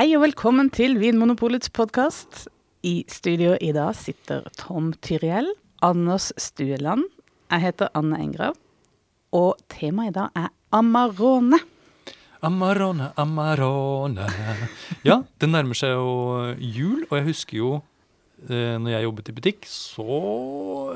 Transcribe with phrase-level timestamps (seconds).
[0.00, 2.46] Hei og velkommen til Vinmonopolets podkast.
[2.88, 5.50] I studio i dag sitter Tom Tyriell,
[5.84, 7.02] Anders Stueland.
[7.52, 8.54] Jeg heter Anne Engrav.
[9.36, 11.58] Og temaet i dag er Amarone.
[12.40, 14.24] Amarone, Amarone
[15.04, 17.74] Ja, det nærmer seg jo jul, og jeg husker jo
[18.48, 20.08] eh, når jeg jobbet i butikk, så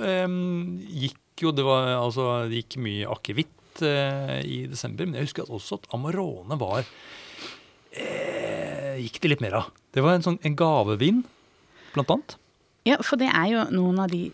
[0.00, 5.04] um, gikk jo det var, altså, det gikk mye akevitt uh, i desember.
[5.04, 6.88] Men jeg husker også at Amarone var
[7.92, 8.43] eh,
[9.00, 9.70] Gikk det litt mer av.
[9.94, 11.22] Det var en sånn en gavevin,
[11.94, 12.36] blant annet.
[12.84, 14.26] Ja, for det er jo noen av de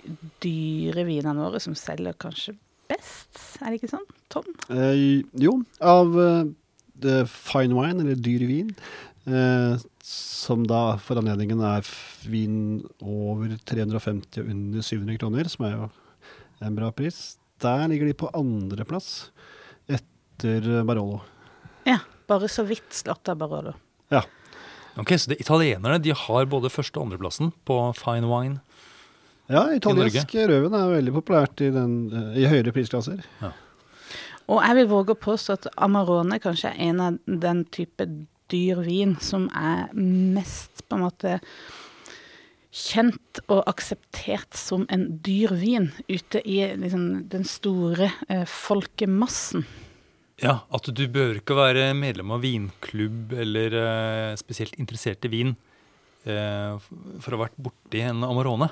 [0.42, 2.56] dyre vinene våre som selger kanskje
[2.91, 4.48] best, er det ikke sånn, Tom?
[4.74, 8.73] Eh, jo, av uh, fine wine, eller dyr vin,
[9.30, 11.86] eh, som da for anledningen er
[12.30, 15.91] vin over 350 og under 700 kroner, som er jo
[16.66, 17.38] en bra pris.
[17.62, 19.30] Der ligger de på andreplass
[19.86, 21.20] etter Barolo.
[21.86, 23.77] Ja, bare så vidt slått av Barolo.
[24.11, 24.25] Ja.
[24.98, 28.60] Ok, Så det, italienerne de har både første- og andreplassen på fine wine.
[29.50, 31.94] Ja, italiensk rødvin er veldig populært i, den,
[32.38, 33.24] i høyere prisklasser.
[34.50, 38.06] Og jeg vil våge å påstå at Amarone kanskje er en av den type
[38.50, 41.36] dyr vin som er mest på en måte
[42.70, 49.66] kjent og akseptert som en dyr vin ute i liksom, den store eh, folkemassen.
[50.41, 55.50] Ja, At du bør ikke være medlem av vinklubb eller eh, spesielt interessert i vin
[56.24, 56.78] eh,
[57.20, 58.70] for å ha vært borti en Amarone.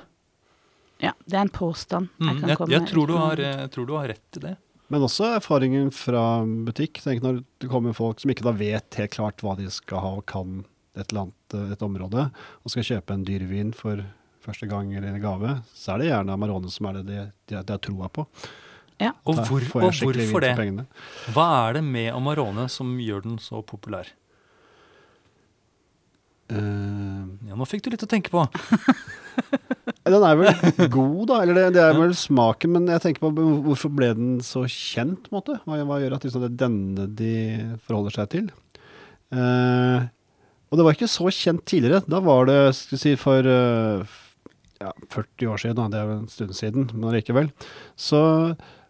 [0.99, 2.09] Ja, det er en påstand.
[2.17, 4.55] Mm, kan jeg, komme jeg, tror du har, jeg tror du har rett i det.
[4.89, 6.99] Men også erfaringen fra butikk.
[7.05, 10.13] Tenk når det kommer folk som ikke da vet helt klart hva de skal ha
[10.17, 10.63] og kan
[10.97, 14.01] et eller annet eh, et område, og skal kjøpe en dyr vin for
[14.43, 17.61] første gang eller en gave, så er det gjerne Amarone som er det de, de,
[17.61, 18.25] de har troa på.
[18.99, 19.13] Ja.
[19.23, 20.55] Og, hvor, og hvorfor det?
[21.31, 24.11] Hva er det med Amarone som gjør den så populær?
[26.49, 27.09] Uh,
[27.49, 28.43] Ja, Nå fikk du litt å tenke på.
[30.09, 31.39] den er vel god, da.
[31.41, 35.25] Eller det, det er vel smaken, men jeg tenker på hvorfor ble den så kjent,
[35.25, 35.57] på en måte?
[35.65, 37.33] Hva, hva gjør at liksom, det er denne de
[37.87, 38.49] forholder seg til?
[39.33, 40.05] Uh,
[40.69, 42.03] og det var ikke så kjent tidligere.
[42.09, 44.17] Da var det, skal vi si, for uh,
[44.77, 45.87] ja, 40 år siden, da.
[45.89, 47.49] det er jo en stund siden, men likevel,
[47.97, 48.21] så,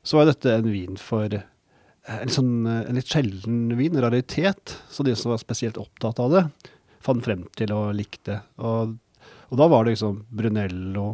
[0.03, 1.45] så var dette en vin for eh,
[2.09, 4.77] en, sånn, eh, en litt sjelden vin, en raritet.
[4.89, 6.45] Så de som var spesielt opptatt av det,
[7.03, 8.41] fant frem til og likte.
[8.63, 8.95] Og,
[9.49, 11.11] og da var det liksom Brunello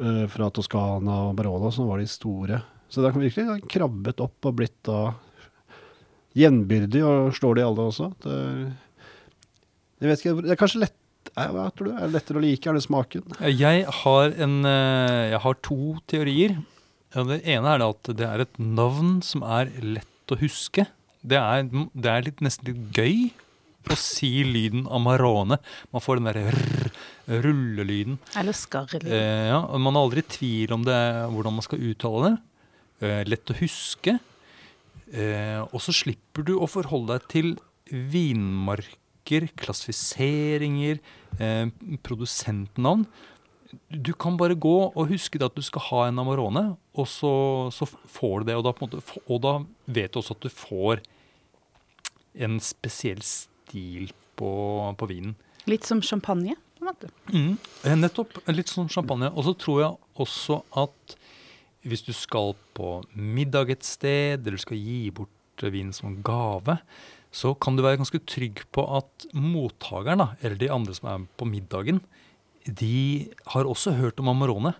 [0.00, 2.62] uh, fra Toskana og Barolo som var de store.
[2.90, 5.12] Så det har virkelig krabbet opp og blitt da
[6.38, 8.08] gjenbyrdig, og slår de alle også.
[8.22, 8.38] Det,
[10.00, 10.96] jeg vet ikke, det er kanskje lett
[11.36, 11.92] Hva tror du?
[11.94, 12.66] Er det lettere å like?
[12.70, 13.34] Er det smaken?
[13.52, 15.78] Jeg har, en, jeg har to
[16.10, 16.56] teorier.
[17.10, 20.86] Ja, det ene er at det er et navn som er lett å huske.
[21.26, 23.30] Det er, det er litt, nesten litt gøy
[23.90, 25.58] å si lyden Amarone.
[25.90, 28.20] Man får den derre rullelyden.
[28.38, 29.10] Eller skarrelyden.
[29.16, 31.00] Eh, ja, man er aldri i tvil om det,
[31.34, 32.36] hvordan man skal uttale det.
[33.00, 34.16] Eh, lett å huske.
[35.10, 37.50] Eh, og så slipper du å forholde deg til
[37.90, 41.00] vinmarker, klassifiseringer,
[41.42, 41.66] eh,
[42.06, 43.06] produsentnavn.
[43.88, 46.64] Du kan bare gå og huske at du skal ha en Amarone,
[46.94, 47.32] og så,
[47.74, 48.56] så får du det.
[48.58, 49.54] Og da, måte, og da
[49.86, 51.02] vet du også at du får
[52.46, 54.50] en spesiell stil på,
[54.98, 55.36] på vinen.
[55.70, 57.10] Litt som champagne, på en måte.
[57.30, 58.38] Mm, eh, nettopp.
[58.50, 59.30] Litt som champagne.
[59.34, 61.16] Og så tror jeg også at
[61.86, 65.28] hvis du skal på middag et sted, eller du skal gi bort
[65.60, 66.78] vinen vin som gave,
[67.30, 71.46] så kan du være ganske trygg på at mottakeren, eller de andre som er på
[71.46, 72.00] middagen,
[72.78, 74.74] de har også hørt om Amarone.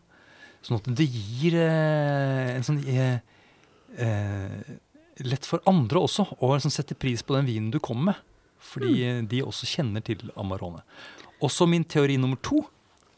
[0.64, 3.20] Sånn at det gir eh, en sånn eh,
[3.96, 4.76] eh,
[5.20, 8.20] Lett for andre også å liksom sette pris på den vinen du kommer med.
[8.64, 9.26] Fordi mm.
[9.28, 10.80] de også kjenner til Amarone.
[11.44, 12.62] Også min teori nummer to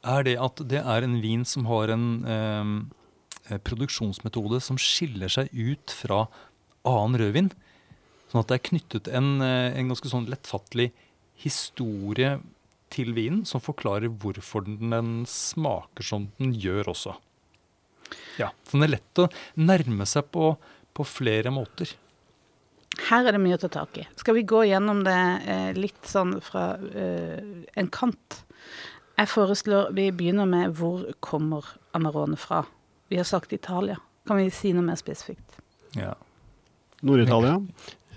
[0.06, 5.50] er det at det er en vin som har en eh, produksjonsmetode som skiller seg
[5.54, 6.24] ut fra
[6.88, 7.52] annen rødvin.
[8.32, 10.90] Sånn at det er knyttet en, eh, en ganske sånn lettfattelig
[11.42, 12.38] historie
[12.92, 17.16] til vinen som forklarer hvorfor den, smaker som den gjør også.
[18.38, 19.28] Ja, Så den er lett å
[19.60, 20.52] nærme seg på,
[20.92, 21.94] på flere måter.
[23.08, 24.06] Her er det mye å ta tak i.
[24.20, 25.18] Skal vi gå gjennom det
[25.48, 27.40] eh, litt sånn fra eh,
[27.80, 28.42] en kant?
[29.16, 31.64] Jeg foreslår vi begynner med hvor kommer
[31.96, 32.62] Amarone fra?
[33.08, 33.96] Vi har sagt Italia.
[34.28, 35.56] Kan vi si noe mer spesifikt?
[35.96, 36.12] Ja.
[37.02, 37.56] Nord-Italia,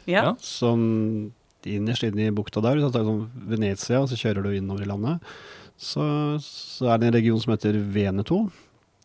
[0.05, 0.21] Ja.
[0.21, 0.35] Ja.
[0.39, 1.31] som
[1.65, 4.89] innerst inne i bukta der, hvis du tar sånn Venezia, så kjører du innover i
[4.89, 5.35] landet,
[5.75, 6.05] så,
[6.43, 8.45] så er det en region som heter Veneto,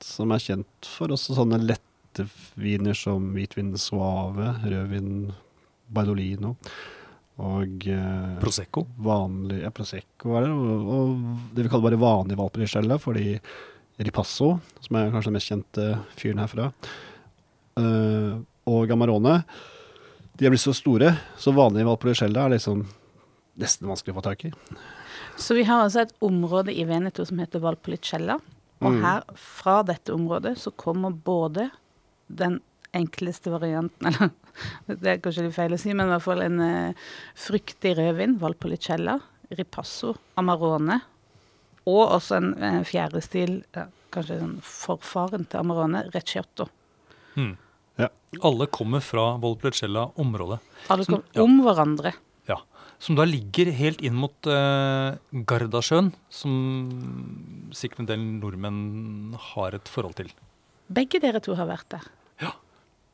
[0.04, 2.26] som er kjent for også sånne lette
[2.58, 5.30] viner som hvitvin suave, rødvin
[5.90, 6.54] Bardolino
[7.40, 8.84] og eh, Prosecco.
[9.00, 13.34] vanlig ja, Prosecco er det, og, og det vi kaller bare vanlig Valpolicella, fordi
[14.00, 15.86] Ripasso, som er kanskje den mest kjente
[16.20, 16.70] fyren herfra,
[17.80, 18.34] eh,
[18.70, 19.40] og Amarone,
[20.40, 22.86] de er blitt så store, så vanlige Valpolicella er liksom
[23.60, 24.52] nesten vanskelig å få tak i.
[25.36, 28.38] Så vi har altså et område i Veneto som heter Valpolicella.
[28.80, 29.02] Og Mm.
[29.04, 31.66] her, fra dette området, så kommer både
[32.28, 32.60] den
[32.96, 34.06] enkleste varianten,
[34.88, 36.94] eller det er kanskje litt feil å si, men i hvert fall en uh,
[37.36, 39.18] fruktig rødvin, Valpolicella,
[39.58, 41.00] Ripasso, Amarone,
[41.84, 46.70] og også en uh, fjerde stil, ja, kanskje sånn forfaren til Amarone, Recciotto.
[47.36, 47.52] Mm.
[47.98, 48.08] Ja.
[48.42, 50.60] Alle kommer fra Volplecella-området.
[50.88, 51.42] Alle Som- kom ja.
[51.42, 52.12] om hverandre.
[52.48, 52.56] Ja.
[52.98, 59.88] Som da ligger helt inn mot uh, Gardasjøen, som sikkert en del nordmenn har et
[59.88, 60.30] forhold til.
[60.90, 62.08] Begge dere to har vært der,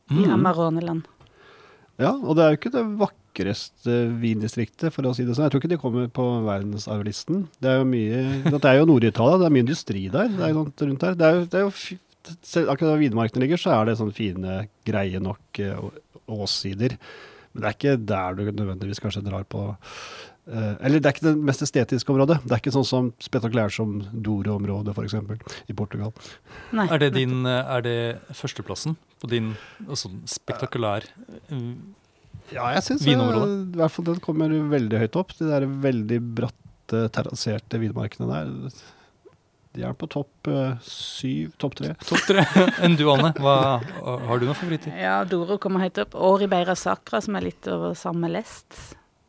[0.08, 0.20] Mm.
[0.22, 1.02] i Amaroneland.
[1.98, 5.48] Ja, og det er jo ikke det vakreste vindistriktet, for å si det sånn.
[5.48, 7.48] Jeg tror ikke de kommer på verdensarvlisten.
[7.58, 8.20] Det er jo mye
[8.52, 10.28] Det er jo Nord-Italia, det er mye industri der.
[10.28, 11.14] Det er jo rundt der.
[11.18, 11.72] Det er jo, det er jo
[12.46, 15.88] selv akkurat der videmarkene ligger, så er det sånn fine, greie nok eh,
[16.32, 16.96] åssider.
[17.52, 19.70] Men det er ikke der du nødvendigvis kanskje drar på
[20.46, 22.36] Uh, Eller det er ikke det mest estetiske området.
[22.46, 25.16] Det er ikke sånn som spektakulært som Doro-området, f.eks.
[25.66, 26.12] i Portugal.
[26.70, 26.86] Nei.
[26.86, 27.96] Er det, din, eh, er det
[28.30, 29.56] førsteplassen på din
[29.88, 31.08] altså, spektakulær
[32.52, 35.34] Ja, jeg syns i hvert fall den kommer veldig høyt opp.
[35.34, 38.78] De der veldig bratte, terrasserte videmarkene der.
[39.76, 41.92] De er på topp uh, syv, topp tre.
[42.08, 42.44] topp tre?
[42.84, 43.32] Enn du, Anne?
[43.36, 44.94] Hva, har du noen favoritter?
[44.96, 46.16] Ja, Doro kommer høyt opp.
[46.16, 48.78] Og Ribeira Sacra, som er litt over samme lest,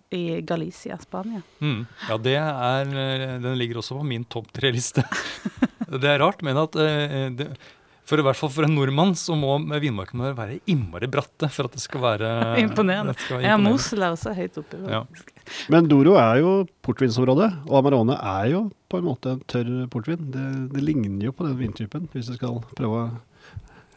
[0.09, 1.41] i Galicia, Spania.
[1.59, 1.81] Mm.
[2.07, 5.03] Ja, det er, eh, den ligger også på min topp tre-liste.
[6.01, 7.49] det er rart, men at uh, det,
[8.07, 11.75] for i hvert fall for en nordmann så må vinmarkene være innmari bratte for at
[11.75, 12.29] det skal være
[12.63, 13.13] Imponerende.
[13.19, 13.57] skal være Ja.
[13.59, 14.79] Mosel er også høyt oppe.
[14.87, 15.03] Ja.
[15.73, 16.51] Men Doro er jo
[16.87, 20.23] portvinsområdet, og Amarone er jo på en måte en tørr portvin.
[20.31, 23.07] Det, det ligner jo på den vintypen, hvis du skal prøve å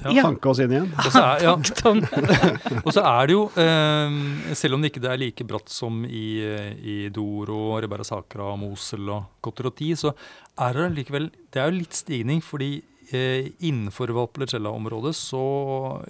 [0.00, 0.22] Ja.
[0.24, 0.86] tanke oss inn igjen.
[0.96, 1.50] Og så er, ja,
[2.86, 6.40] og så er det jo, eh, selv om det ikke er like bratt som i,
[6.80, 10.14] i Doro, Ribera Sacra, Mosel og Cotteroti, så
[10.60, 12.78] er det likevel Det er jo litt stigning, fordi
[13.12, 15.42] innenfor Valpolicella-området så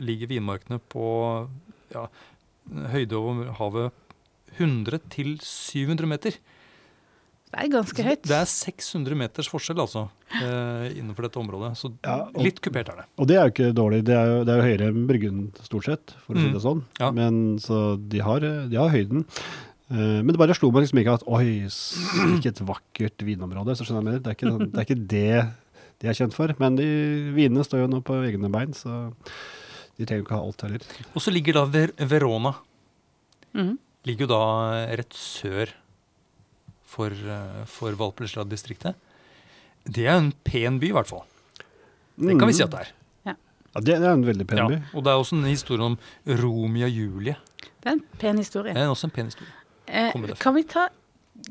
[0.02, 1.48] ligger vinmarkene på
[1.94, 2.06] ja,
[2.92, 3.92] høyde over havet
[4.58, 6.36] 100 til 700 meter.
[7.50, 8.22] Det er ganske høyt.
[8.30, 10.04] Det er 600 meters forskjell, altså,
[10.38, 11.72] eh, innenfor dette området.
[11.80, 13.06] Så Ja, og- litt kupert er det.
[13.18, 14.04] Og det er jo ikke dårlig.
[14.04, 16.52] Det er jo, det er jo høyere enn Bryggen, stort sett, for å si Mm.
[16.52, 16.84] det sånn.
[17.00, 17.10] Ja.
[17.10, 19.24] Men så de har, de har høyden.
[19.90, 21.98] Eh, men det bare slo meg liksom ikke at oi, s-
[22.38, 23.74] ikke et vakkert vinområde.
[23.74, 24.18] så skjønner jeg mer.
[24.20, 25.54] Det er ikke, sånn- det er ikke det
[26.00, 26.52] de er kjent for.
[26.62, 26.86] Men de
[27.36, 29.10] vinene står jo nå på egne bein, så
[29.98, 30.86] de trenger jo ikke ha alt heller.
[31.14, 32.54] Og så ligger da Ver Verona.
[33.54, 33.76] mm.
[34.08, 35.68] Ligger jo da rett sør
[36.88, 38.94] for, eh, for Valpolicella-distriktet.
[39.84, 41.26] Det er en pen by, i hvert fall.
[42.16, 42.94] Det kan vi si at det er.
[43.70, 44.66] Ja, det er en veldig pen Ja.
[44.68, 44.78] by.
[44.96, 47.36] Og det er også en historie om og Julie.
[47.80, 48.72] Det er en pen historie.
[48.74, 49.52] Det er også en pen historie.
[49.86, 50.88] Eh, kan vi ta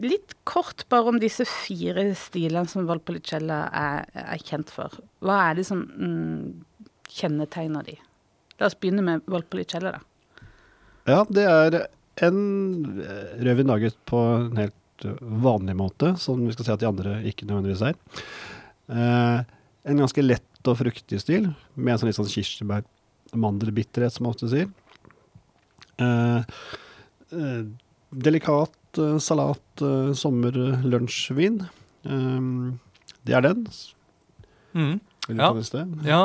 [0.01, 4.99] litt kort bare om disse fire stilene som Valpolicella er, er kjent for?
[5.25, 6.89] Hva er det som mm,
[7.19, 7.97] kjennetegner de?
[8.59, 10.03] La oss begynne med Valpolicella, da.
[11.09, 11.79] Ja, det er
[12.27, 12.41] en
[13.01, 14.75] eh, rødvin laget på en helt
[15.21, 17.97] vanlig måte, som vi skal si at de andre ikke nødvendigvis er.
[18.91, 19.39] Eh,
[19.89, 24.51] en ganske lett og fruktig stil, med en sånn litt sånn kirsebær-mandelbitterhet, som man ofte
[24.51, 24.67] sier.
[25.99, 26.59] Eh,
[27.35, 27.63] eh,
[28.27, 29.83] delikat eh, salat
[30.17, 31.61] sommer-lunsjvin.
[32.05, 32.41] Eh,
[33.25, 33.65] det er den.
[34.73, 34.99] Mm.
[35.27, 35.49] Vil du Ja.
[35.53, 35.85] ta neste?
[36.05, 36.21] Ja,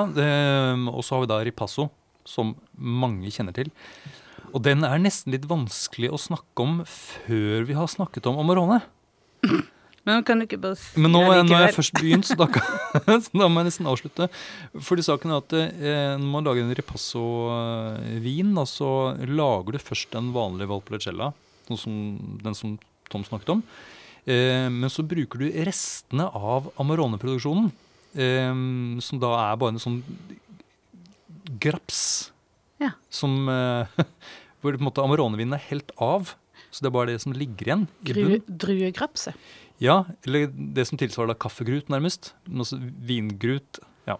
[0.90, 1.90] og så har vi da Ripasso,
[2.24, 3.70] som mange kjenner til.
[4.54, 8.80] Og den er nesten litt vanskelig å snakke om før vi har snakket om Amarone.
[10.06, 12.46] Men kan du ikke bare si Men nå, det har jeg først begynt, så da,
[12.46, 12.62] kan,
[13.24, 14.28] så da må jeg nesten avslutte.
[14.78, 18.90] Fordi saken er at eh, når man lager en ripasso-vin, så
[19.26, 21.32] lager du først en vanlig Valpolicella,
[21.68, 21.96] sånn som
[22.42, 22.76] den som
[23.12, 23.64] Tom snakket om.
[24.24, 27.68] Eh, men så bruker du restene av Amarone-produksjonen,
[28.16, 28.54] eh,
[29.04, 30.00] som da er bare en sånn
[31.60, 32.30] graps.
[32.80, 32.94] Ja.
[33.12, 33.86] Som, eh,
[34.60, 36.34] hvor på en måte Amarone-vinen er helt av.
[36.74, 38.40] Så det er bare det som ligger igjen i Dru, bunnen.
[39.82, 42.32] Ja, eller det som tilsvarer da kaffegrut, nærmest.
[42.48, 43.78] Men også vingrut.
[44.08, 44.16] Ja.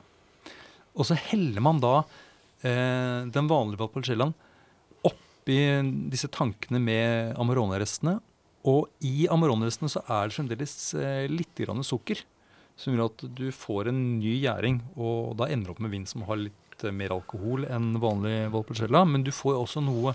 [0.95, 1.97] Og så heller man da
[2.63, 4.31] eh, den vanlige Valpolicella
[5.45, 8.21] oppi disse tankene med Amarone-restene.
[8.65, 12.23] Og i Amarone-restene så er det fremdeles eh, litt grann sukker.
[12.77, 16.07] Som gjør at du får en ny gjæring, og da ender du opp med vin
[16.09, 19.05] som har litt eh, mer alkohol enn vanlig Valpolicella.
[19.05, 20.15] Men du får også noe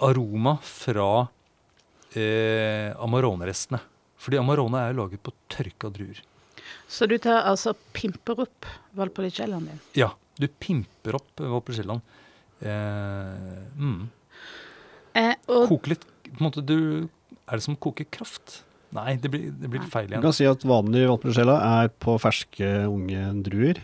[0.00, 1.28] aroma fra
[2.16, 3.82] eh, Amarone-restene.
[4.20, 6.24] Fordi Amarone er jo laget på tørka druer.
[6.88, 8.66] Så du tar altså pimper opp
[8.96, 9.84] Valpolicellaen din?
[9.96, 12.00] Ja, du pimper opp Valpolicellaen.
[12.00, 12.29] Eh,
[12.64, 14.00] mm.
[15.18, 17.08] Eh, og Koke litt på en måte, du,
[17.50, 18.60] Er det som å koke kraft?
[18.94, 20.22] Nei, det blir, det blir feil Du igjen.
[20.22, 23.78] kan si at vanlig valpelskjella er på ferske, unge druer,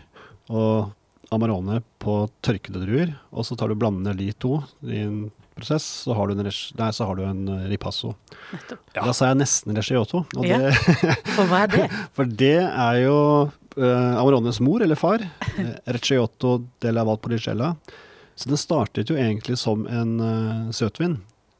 [0.51, 0.93] og
[1.31, 3.13] Amarone på tørkede druer.
[3.35, 5.17] Og så tar du blander de to i en
[5.57, 8.13] prosess, så har du en, nei, så har du en eh, ripasso.
[8.53, 8.83] nettopp.
[8.95, 9.05] Ja.
[9.07, 10.59] Da sa jeg nesten resciotto, og Ja.
[10.63, 10.73] det,
[11.37, 11.87] For hva er det?
[12.15, 13.17] for det er jo
[13.47, 17.73] uh, Amarones mor eller far, uh, Recciotto della Valpolicella.
[18.37, 21.17] Så den startet jo egentlig som en uh, søtvin.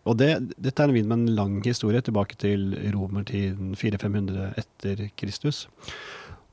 [0.07, 5.09] Og det, dette er en vin med en lang historie, tilbake til romertiden 400-500 etter
[5.19, 5.65] Kristus.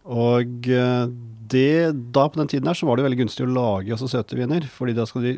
[0.04, 1.04] Og eh,
[1.48, 4.36] det, da på den tiden her så var det veldig gunstig å lage også søte
[4.36, 4.66] viner.
[4.68, 5.32] fordi de,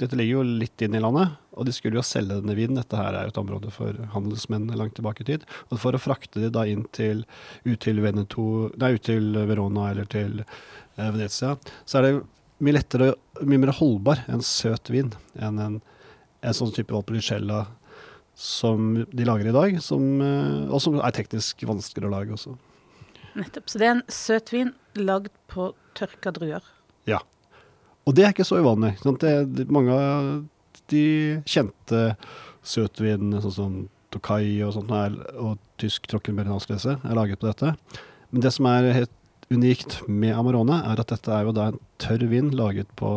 [0.00, 2.76] dette ligger jo litt inn i landet, og de skulle jo selge denne vinen.
[2.80, 5.46] Dette her er jo et område for handelsmenn langt tilbake i tid.
[5.70, 7.24] Og for å frakte de da inn til,
[7.64, 12.14] ut til, Veneto, nei, ut til Verona eller til eh, Venezia, så er det
[12.62, 15.78] mye lettere, mye mer holdbar enn søt vin enn en,
[16.42, 17.64] en sånn type Valpolicella
[18.38, 22.54] som de lager i dag, som, eh, og som er teknisk vanskeligere å lage også.
[23.38, 23.68] Nettopp.
[23.68, 26.64] Så det er en søtvin lagd på tørka druer.
[27.08, 27.20] Ja.
[28.06, 28.94] Og det er ikke så uvanlig.
[29.04, 30.30] Det, det, mange av
[30.92, 31.04] de
[31.48, 32.14] kjente
[32.66, 33.76] søtvinene, sånn som
[34.12, 34.92] Tokai og sånt,
[35.40, 37.72] og tysk Trockenbeerenauslese, er laget på dette.
[38.32, 39.14] Men det som er helt
[39.50, 43.16] unikt med Amarone, er at dette er jo da en tørr vin laget på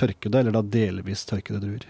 [0.00, 1.86] tørkede, eller da delvis tørkede druer.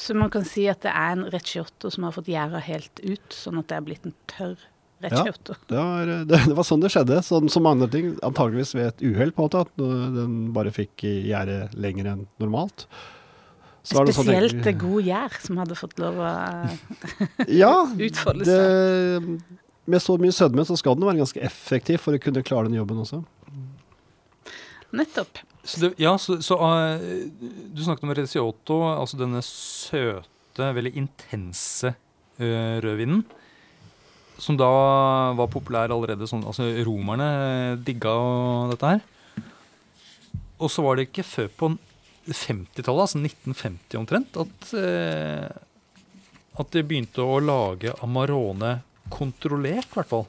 [0.00, 3.26] Så man kan si at det er en recciotto som har fått gjæra helt ut,
[3.36, 4.56] sånn at det er blitt en tørr
[5.04, 5.54] recciotto.
[5.70, 8.14] Det var, det, det var sånn det skjedde, som, som andre ting.
[8.26, 9.74] Antageligvis ved et uhell, på en måte, at
[10.16, 12.88] den bare fikk gjære lenger enn normalt.
[13.84, 16.30] Så sånn, Spesielt tenker- god gjær som hadde fått lov å
[17.52, 17.74] Ja,
[18.08, 19.58] utfolde det,
[19.90, 22.78] med så mye sødme så skal den være ganske effektiv for å kunne klare den
[22.78, 23.20] jobben også.
[24.94, 25.40] Nettopp.
[25.64, 27.00] Så det, ja, så, så uh,
[27.72, 33.24] Du snakket om Recioto, altså denne søte, veldig intense uh, rødvinen.
[34.40, 34.68] Som da
[35.38, 38.14] var populær allerede sånn Altså, romerne eh, digga
[38.72, 39.04] dette her.
[40.58, 41.68] Og så var det ikke før på
[42.26, 44.72] 50-tallet, altså 1950 omtrent, at,
[46.58, 48.72] at de begynte å lage Amarone
[49.12, 50.26] kontrollert, i hvert fall.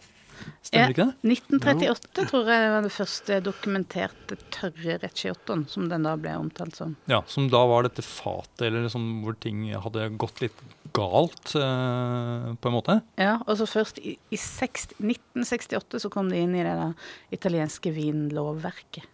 [0.65, 1.35] Stemmer ikke det?
[1.39, 6.95] 1938 tror jeg var det første dokumenterte tørre Reciottoen som den da ble omtalt som.
[7.09, 10.59] Ja, Som da var dette fatet, eller liksom hvor ting hadde gått litt
[10.95, 12.99] galt, eh, på en måte.
[13.21, 16.91] Ja, og så først i, i 60, 1968 så kom de inn i det da
[17.35, 19.07] italienske vinlovverket.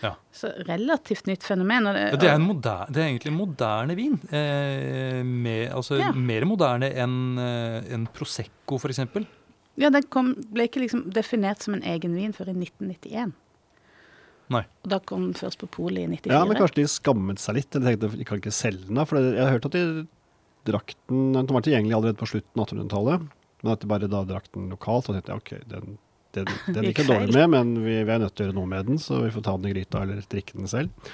[0.00, 0.14] Ja.
[0.32, 1.90] Så relativt nytt fenomen.
[1.90, 4.16] Og det, Ja, det, er en moder, det er egentlig en moderne vin.
[4.30, 6.12] Eh, med, altså Ja.
[6.16, 9.02] Mer moderne enn eh, en Prosecco, f.eks.
[9.80, 13.36] ja, den kom, ble ikke liksom definert som en egen vin før i 1991.
[14.50, 14.64] Nei.
[14.82, 16.32] Og da kom den først på polet i 94.
[16.34, 17.76] Ja, men kanskje de skammet seg litt.
[17.76, 18.98] Eller tenkte de kan ikke selge den.
[18.98, 19.84] da, For jeg har hørt at de
[20.68, 23.28] drakk den Den var tilgjengelig allerede på slutten av 1800-tallet.
[23.62, 25.08] Men at de bare da drakk den lokalt.
[25.08, 25.98] Og tenkte ok, den,
[26.36, 28.70] den, den Gikk jo dårlig med, men vi, vi er nødt til å gjøre noe
[28.70, 31.12] med den, så vi får ta den i gryta eller drikke den selv.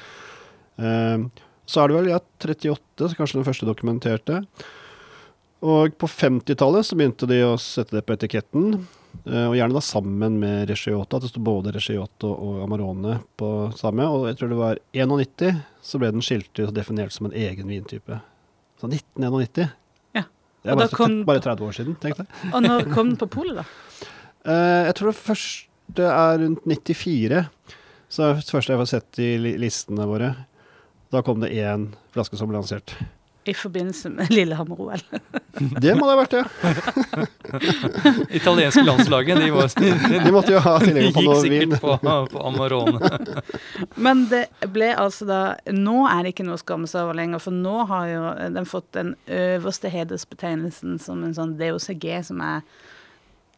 [0.76, 1.28] Uh,
[1.66, 4.42] så er det vel ja, 38, så kanskje den første dokumenterte.
[5.66, 8.76] Og på 50-tallet så begynte de å sette det på etiketten.
[9.24, 13.50] Uh, og gjerne da sammen med Regiota, At det sto både Regiota og Amarone på
[13.78, 14.06] samme.
[14.12, 17.36] Og jeg tror det var 91 så ble den skilt ut og definert som en
[17.36, 18.20] egen vintype.
[18.80, 19.72] Så 1991.
[20.16, 20.26] Ja.
[20.62, 22.52] Det er bare, kom- bare 30 år siden, tenkte jeg.
[22.52, 23.66] Og når kom den på polet, da?
[24.46, 27.44] Eh, jeg tror det første er rundt 94.
[28.08, 30.32] Så det er det første jeg har sett i listene våre.
[31.10, 32.94] Da kom det én flaske som ble lansert.
[33.46, 35.02] I forbindelse med Lillehammer-OL.
[35.80, 36.44] Det må det ha vært, ja.
[38.40, 41.76] Italienske landslaget, de, var, De de måtte jo ha tilgang på gikk noe vin.
[41.76, 43.12] sikkert på, på Amarone.
[43.94, 44.42] Men det
[44.74, 45.38] ble altså da
[45.72, 48.26] Nå er det ikke noe å skamme seg over lenger, for nå har jo
[48.58, 52.66] den fått den øverste hedersbetegnelsen som en sånn DOCG, som er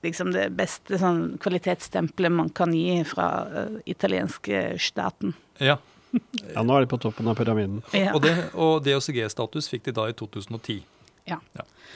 [0.07, 5.35] liksom det beste sånn kvalitetsstempelet man kan gi fra uh, italienske staten.
[5.59, 5.78] Ja,
[6.55, 7.83] Ja, nå er de på toppen av pyramiden.
[7.97, 8.14] Ja.
[8.17, 10.81] Og, det, og DOCG-status fikk de da i 2010.
[11.28, 11.40] Ja.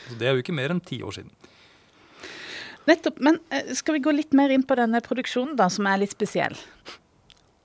[0.09, 1.33] Så det er jo ikke mer enn ti år siden.
[2.89, 3.21] Nettopp.
[3.23, 6.15] Men eh, skal vi gå litt mer inn på denne produksjonen, da, som er litt
[6.15, 6.57] spesiell?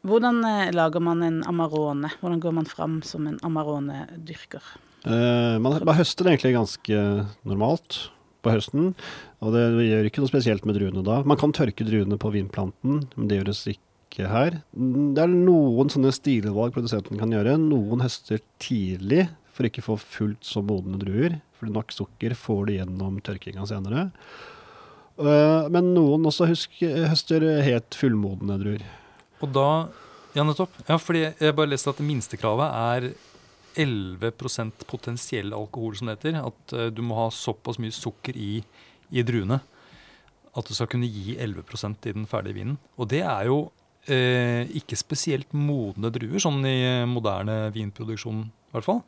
[0.07, 2.13] Hvordan eh, lager man en Amarone?
[2.21, 4.75] Hvordan går man fram som en Amarone-dyrker?
[5.07, 7.01] Eh, man, man høster egentlig ganske
[7.47, 8.05] normalt
[8.45, 8.93] på høsten,
[9.43, 11.21] og det gjør ikke noe spesielt med druene da.
[11.27, 14.59] Man kan tørke druene på vinplanten, men det gjøres ikke her.
[14.73, 17.57] Det er noen sånne stilvalg produsenten kan gjøre.
[17.61, 19.27] Noen høster tidlig
[19.57, 23.63] for ikke å få fullt så modne druer, For nok sukker får du gjennom tørkinga
[23.65, 24.11] senere.
[25.17, 28.83] Eh, men noen også husker, høster helt fullmodne druer.
[29.41, 29.69] Og da
[30.37, 30.69] Ja, nettopp.
[30.85, 33.07] Ja, fordi jeg bare leste at det minstekravet er
[33.77, 36.39] 11% potensiell alkohol, som det heter.
[36.41, 38.59] At uh, du må ha såpass mye sukker i,
[39.09, 39.61] i druene
[40.57, 42.77] at du skal kunne gi 11% i den ferdige vinen.
[42.97, 46.79] Og det er jo uh, ikke spesielt modne druer, sånn i
[47.09, 49.03] moderne vinproduksjon i hvert fall.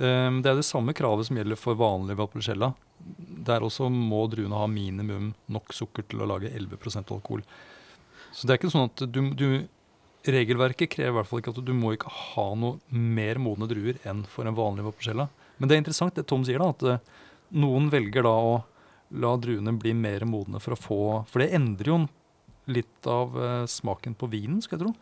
[0.00, 2.72] Eh, det er det samme kravet som gjelder for vanlig Valpolicella.
[3.48, 7.42] Der også må druene ha minimum nok sukker til å lage 11% alkohol.
[8.32, 9.48] Så det er ikke sånn at du, du
[10.22, 13.98] Regelverket krever i hvert fall ikke at du må ikke ha noe mer modne druer
[14.06, 15.26] enn for en vanlig Valpolicella.
[15.58, 17.24] Men det er interessant det Tom sier, da, at eh,
[17.58, 18.58] noen velger da å
[19.22, 21.98] la druene bli mer modne for å få For det endrer jo
[22.72, 24.92] litt av eh, smaken på vinen, skal jeg tro.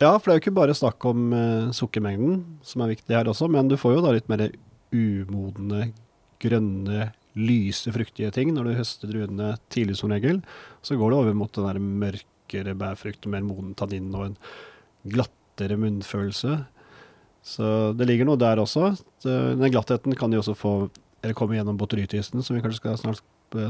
[0.00, 3.28] Ja, for det er jo ikke bare snakk om eh, sukkermengden, som er viktig her
[3.32, 4.46] også, men du får jo da litt mer
[4.92, 5.90] umodne,
[6.40, 10.40] grønne, lyse, fruktige ting når du høster druene tidlig som regel.
[10.84, 11.80] Så går det over mot den der
[12.50, 14.36] mørkere bærfrukt og mer moden tannin og en
[15.06, 16.66] glattere munnfølelse.
[17.42, 18.96] Så det ligger noe der også.
[19.18, 20.90] Så Den glattheten kan de også få,
[21.22, 23.22] eller komme gjennom botrytisten, som vi kanskje skal, snart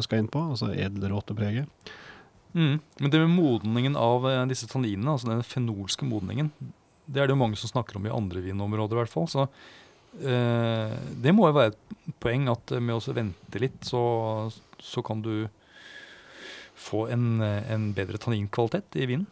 [0.03, 1.67] skal inn på, altså edelråtepreget.
[2.53, 2.81] Mm.
[2.99, 6.51] Men det med modningen av eh, disse tanninene, altså den fenolske modningen,
[7.07, 9.29] det er det jo mange som snakker om i andre vinområder i hvert fall.
[9.31, 9.47] Så
[10.19, 14.51] eh, det må jo være et poeng at med å vente litt, så,
[14.83, 15.47] så kan du
[16.81, 19.29] få en, en bedre tanninkvalitet i vinen.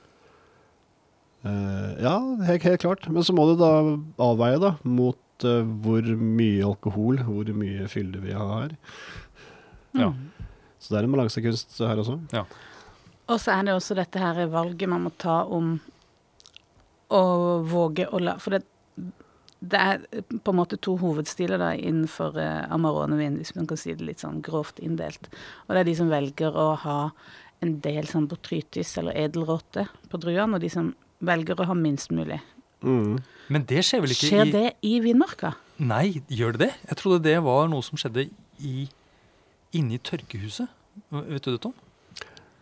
[1.47, 2.17] Uh, ja,
[2.49, 3.09] helt, helt klart.
[3.09, 3.73] Men så må du da
[4.23, 8.75] avveie da, mot uh, hvor mye alkohol, hvor mye fylde vi har.
[9.97, 10.11] Ja.
[10.11, 10.49] Mm.
[10.78, 12.19] Så det er en balansekunst her også.
[13.28, 15.76] Og så er det også dette her valget man må ta om
[17.09, 17.23] å
[17.64, 18.62] våge å la For det,
[19.59, 20.05] det er
[20.45, 24.23] på en måte to hovedstiler da innenfor eh, Amarone-vin, hvis man kan si det litt
[24.23, 25.27] sånn grovt inndelt.
[25.66, 26.99] Og det er de som velger å ha
[27.64, 30.92] en del sånn botrytis eller edelråte på druene, og de som
[31.27, 32.38] velger å ha minst mulig.
[32.87, 33.18] Mm.
[33.51, 35.57] Men det skjer vel ikke Skjer i det i vinmarka?
[35.83, 36.73] Nei, gjør det det?
[36.92, 38.29] Jeg trodde det var noe som skjedde
[38.62, 38.87] i,
[39.75, 40.71] inni tørkehuset.
[41.11, 41.75] Vet du det, Tom?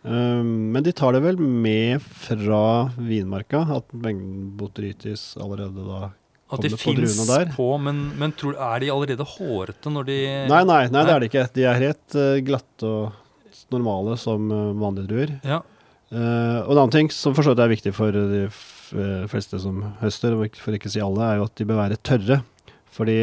[0.07, 6.01] Um, men de tar det vel med fra vinmarka, at mengden botrytis allerede da
[6.47, 10.61] At de fins på på, men, men tror, er de allerede hårete når de Nei,
[10.63, 11.47] nei, nei, det er de ikke.
[11.57, 15.35] De er helt uh, glatte og normale som uh, vanlige druer.
[15.47, 15.63] Ja,
[16.07, 18.45] Uh, og en annen ting som er viktig for de
[19.27, 22.37] fleste som høster, for ikke å si alle, er jo at de bør være tørre.
[22.95, 23.17] Fordi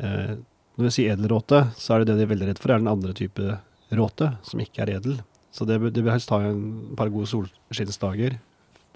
[0.00, 2.88] når vi sier edelråte, så er det det de er veldig redd for, er den
[2.88, 3.58] andre type
[3.92, 5.18] råte, som ikke er edel.
[5.52, 8.38] Så det de bør helst ha en par gode solskinnsdager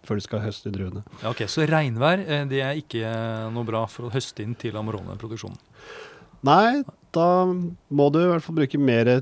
[0.08, 1.04] før de skal høste druene.
[1.22, 1.44] ja, ok.
[1.50, 5.58] Så regnvær eh, det er ikke eh, noe bra for å høste inn til Amarone-produksjonen.
[6.48, 6.82] Nei,
[7.14, 9.18] da må du i hvert fall bruke mer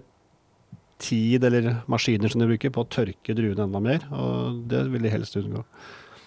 [1.00, 5.04] tid eller maskiner som du bruker på å tørke druene enda mer, og det vil
[5.04, 5.64] de helst unngå.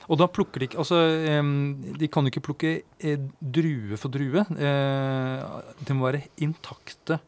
[0.10, 0.98] Og da plukker de ikke Altså,
[2.02, 4.42] de kan jo ikke plukke eh, drue for drue.
[4.50, 7.20] Det må være intakte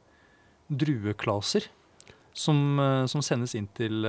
[0.72, 1.68] drueklaser
[2.34, 2.80] som,
[3.12, 4.08] som sendes inn til,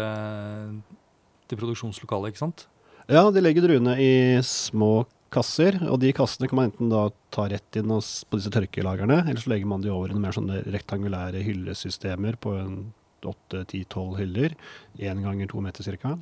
[1.51, 2.69] til produksjonslokalet, ikke sant?
[3.11, 4.12] Ja, de legger druene i
[4.47, 9.23] små kasser, og de kassene kan man enten da ta rett inn på disse tørkelagerne,
[9.25, 12.77] eller så legger man de over i mer sånne rektangulære hyllesystemer på en
[13.23, 14.57] 8-10-12 hyller,
[14.99, 16.17] én ganger to meter ca.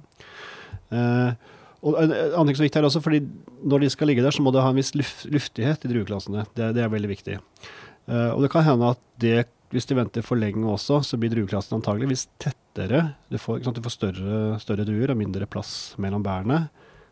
[0.94, 1.48] Eh,
[1.80, 3.22] og en annen ting som er viktig her også, fordi
[3.64, 6.44] når de skal ligge der, så må det ha en viss luft, luftighet i drueklassene.
[6.56, 7.38] Det, det er veldig viktig.
[7.40, 11.30] Eh, og det kan hende at det, hvis de venter for lenge også, så blir
[11.30, 13.12] drueklassen antageligvis tettere.
[13.30, 16.64] Du får, sant, du får større, større druer og mindre plass mellom bærene.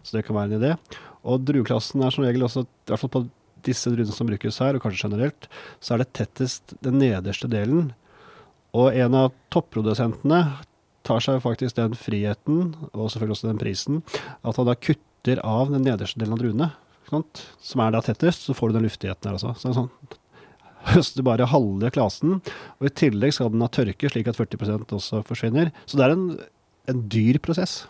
[0.02, 0.72] Så det kan være en idé.
[1.28, 3.24] Og drueklassen er som regel også, i hvert fall på
[3.66, 5.48] disse druene som brukes her, og kanskje generelt,
[5.82, 7.92] så er det tettest den nederste delen.
[8.76, 10.42] Og en av topprodusentene
[11.06, 14.02] tar seg faktisk den friheten, og selvfølgelig også den prisen,
[14.42, 16.72] at han da kutter av den nederste delen av druene,
[17.08, 17.44] sant?
[17.64, 19.54] som er da tettest, så får du den luftigheten her også.
[19.60, 20.17] Så er sånn,
[20.94, 22.38] høster bare halve klasen,
[22.78, 25.72] og i tillegg skal den ha tørke, slik at 40% også forsvinner.
[25.86, 26.26] Så det er en,
[26.90, 27.82] en dyr prosess.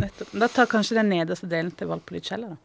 [0.00, 0.34] Nettopp.
[0.40, 2.60] Da tar kanskje den nederste delen til Valpolicella, da.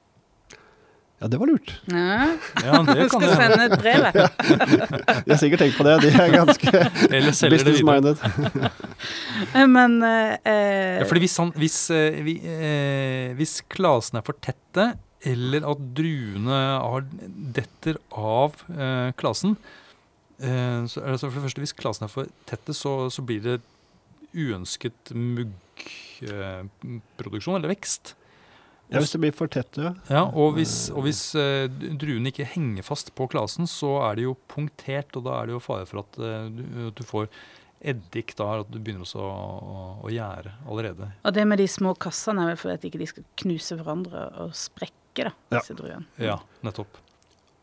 [1.18, 1.72] Ja, det var lurt.
[1.90, 4.04] Ja, Ja, det kan skal sende et brev.
[4.14, 5.24] jeg.
[5.32, 5.96] Har sikkert tenkt på det.
[6.04, 6.74] De er ganske
[7.10, 8.22] business-minded.
[9.78, 14.92] Men eh, Ja, fordi hvis, han, hvis, eh, vi, eh, hvis klasene er for tette,
[15.26, 17.02] eller at druene har,
[17.58, 19.58] detter av eh, klasen
[20.38, 23.62] eh, så altså For det første, hvis klasen er for tette, så, så blir det
[24.38, 28.16] uønsket muggproduksjon, eller vekst.
[28.88, 29.90] Ja, hvis det blir for tett, ja.
[30.08, 31.68] Ja, og hvis, og hvis eh,
[32.00, 35.54] druene ikke henger fast på klasen, så er det jo punktert, og da er det
[35.58, 37.28] jo fare for at eh, du, at du får
[37.92, 41.06] eddik da, at du begynner også å, å gjære allerede.
[41.28, 44.24] Og det med de små kassene er vel for at ikke de skal knuse hverandre
[44.46, 45.60] og sprekke, da, Ja.
[45.60, 46.06] disse druene.
[46.18, 46.98] Ja, nettopp.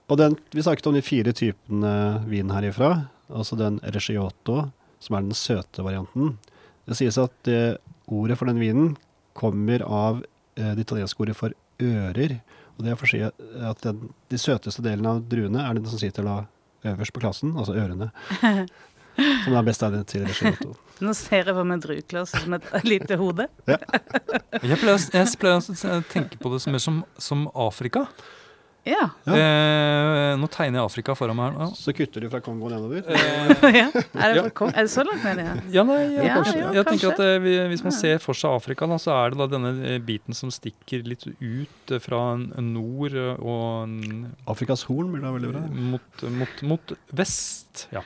[0.08, 3.08] Og den, vi snakket om de fire typene vin herifra.
[3.30, 6.38] Altså den regiotto, som er den søte varianten.
[6.86, 7.78] Det sies at det
[8.12, 8.96] ordet for den vinen
[9.32, 10.24] kommer av
[10.56, 12.40] eh, det italienske ordet for ører.
[12.76, 15.86] Og det er for å si at den, de søteste delene av druene er den
[15.86, 16.36] som sitter da
[16.84, 18.10] øverst på klassen, altså ørene.
[19.16, 20.72] Som er best egnet til Reggiotto.
[21.04, 23.48] Nå ser jeg for meg drueklasse som et lite hode.
[23.66, 23.80] Jeg
[24.80, 28.06] pleier, å- jeg pleier å tenke på det som mer som, som Afrika.
[28.84, 29.04] Ja.
[29.24, 31.70] Eh, nå tegner jeg Afrika foran meg her.
[31.78, 33.00] Så kutter du fra Kongo nedover.
[33.08, 33.86] Eh, ja.
[34.12, 35.40] Er, det kom- er det så langt ned?
[35.40, 35.54] Ja?
[35.78, 37.12] Ja, nei, jeg, Ja, kanskje, Jo, jeg tenker kanskje.
[37.14, 39.98] at eh, Hvis man ser for seg Afrika, da, så er det da denne eh,
[40.04, 42.20] biten som stikker litt ut eh, fra
[42.60, 43.96] nord og
[44.52, 45.64] Afrikas horn blir da veldig bra.
[45.94, 47.86] mot, mot, mot vest.
[47.94, 48.04] Ja.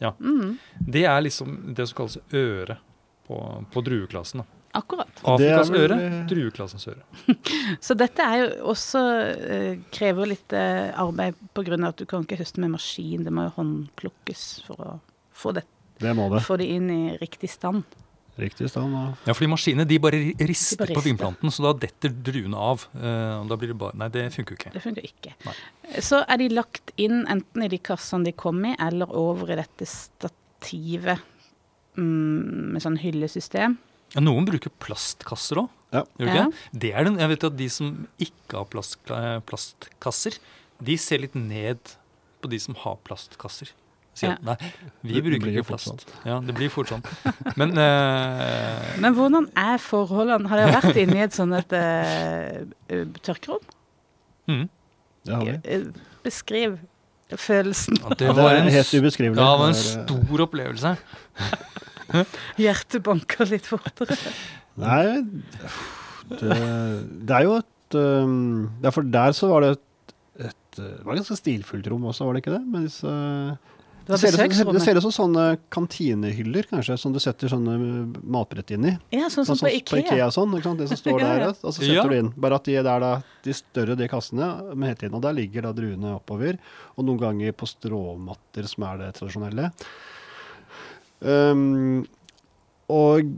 [0.00, 0.14] Ja.
[0.22, 2.78] Mm, Det er liksom det som kalles øre
[3.26, 3.42] på,
[3.74, 4.44] på drueklassen.
[4.44, 4.59] Da.
[4.76, 5.08] Akkurat.
[5.24, 7.02] Afrikas vel- øre, drueklassens øre.
[7.86, 9.02] Så dette er jo også
[9.50, 11.78] eh, krever litt eh, arbeid pga.
[11.88, 13.24] at du kan ikke høste med maskin.
[13.26, 14.98] Det må jo håndplukkes for å
[15.32, 15.64] få det,
[16.00, 16.42] Det må det.
[16.46, 17.82] få det inn i riktig stand.
[18.40, 18.92] Riktig stand.
[18.94, 19.08] ja.
[19.26, 21.08] Ja, fordi maskinene de bare rister De bare på rister.
[21.10, 22.86] vinplanten, så da detter druene av.
[22.94, 24.72] Eh, og da blir det bare Nei, det funker jo ikke.
[24.72, 25.34] Det funker ikke.
[25.44, 25.54] Nei.
[26.00, 29.58] Så er de lagt inn enten i de kassene de kom i, eller over i
[29.60, 31.18] dette stativet
[31.98, 33.76] mm, med sånn hyllesystem.
[34.14, 35.68] Ja, noen bruker plastkasser òg.
[35.94, 36.04] Ja.
[36.22, 36.46] Ja.
[36.70, 40.38] Det er den, jeg vet at De som ikke har plast, eh, plastkasser,
[40.80, 41.96] de ser litt ned
[42.40, 43.72] på de som har plastkasser.
[44.16, 44.38] Sier ja.
[44.42, 44.56] nei,
[45.06, 45.90] vi bruker ikke plast.
[45.92, 46.14] plast.
[46.26, 47.04] Ja, det blir fort sånn.
[47.60, 50.50] Men uh, Men hvordan er forholdene?
[50.50, 53.62] Har dere vært inne i et sånt et, eh, eh, tørkerom?
[54.50, 54.64] mm,
[55.28, 55.78] det har vi.
[56.24, 56.80] Beskriv
[57.38, 58.00] følelsen.
[58.02, 59.38] ja, det var en, helt ubeskrivelig.
[59.38, 60.96] ja, det var en stor opplevelse.
[62.64, 64.16] Hjertet banker litt fortere.
[64.80, 65.22] Nei,
[66.30, 66.58] det,
[67.26, 70.14] det er jo et um, ja, For der så var det et,
[70.46, 72.62] et Det var et ganske stilfullt rom også, var det ikke det?
[72.70, 73.10] Men disse,
[74.10, 75.44] Det ser ut- ut som sånne
[75.74, 77.74] kantinehyller, kanskje, som du setter sånne
[78.24, 78.94] matbrett inn i.
[79.14, 80.26] Ja, sånn som Sånn på Ikea.
[80.30, 82.06] og sånn, det som står der, og så setter Ja.
[82.08, 82.30] du inn.
[82.40, 83.12] Bare at de er da,
[83.44, 86.58] de større de kassene med hele tiden, og der ligger da druene oppover,
[86.96, 89.70] og noen ganger på stråmatter, som er det tradisjonelle.
[91.20, 92.06] Um,
[92.90, 93.34] og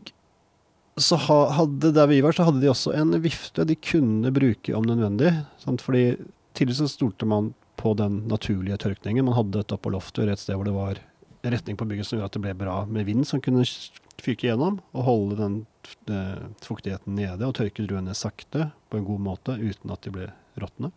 [1.01, 4.75] så ha, hadde der vi var, så hadde de også en vifte de kunne bruke
[4.77, 5.33] om nødvendig.
[5.63, 5.85] Sant?
[5.85, 6.17] Fordi
[6.57, 9.27] tidligere så stolte man på den naturlige tørkningen.
[9.27, 11.01] Man hadde dette på loftet, et sted hvor det var
[11.43, 13.65] retning på bygget som gjorde at det ble bra med vind som kunne
[14.23, 15.55] fyke gjennom og holde den
[16.13, 20.29] eh, fuktigheten nede og tørke druene sakte på en god måte uten at de ble
[20.63, 20.93] råtne.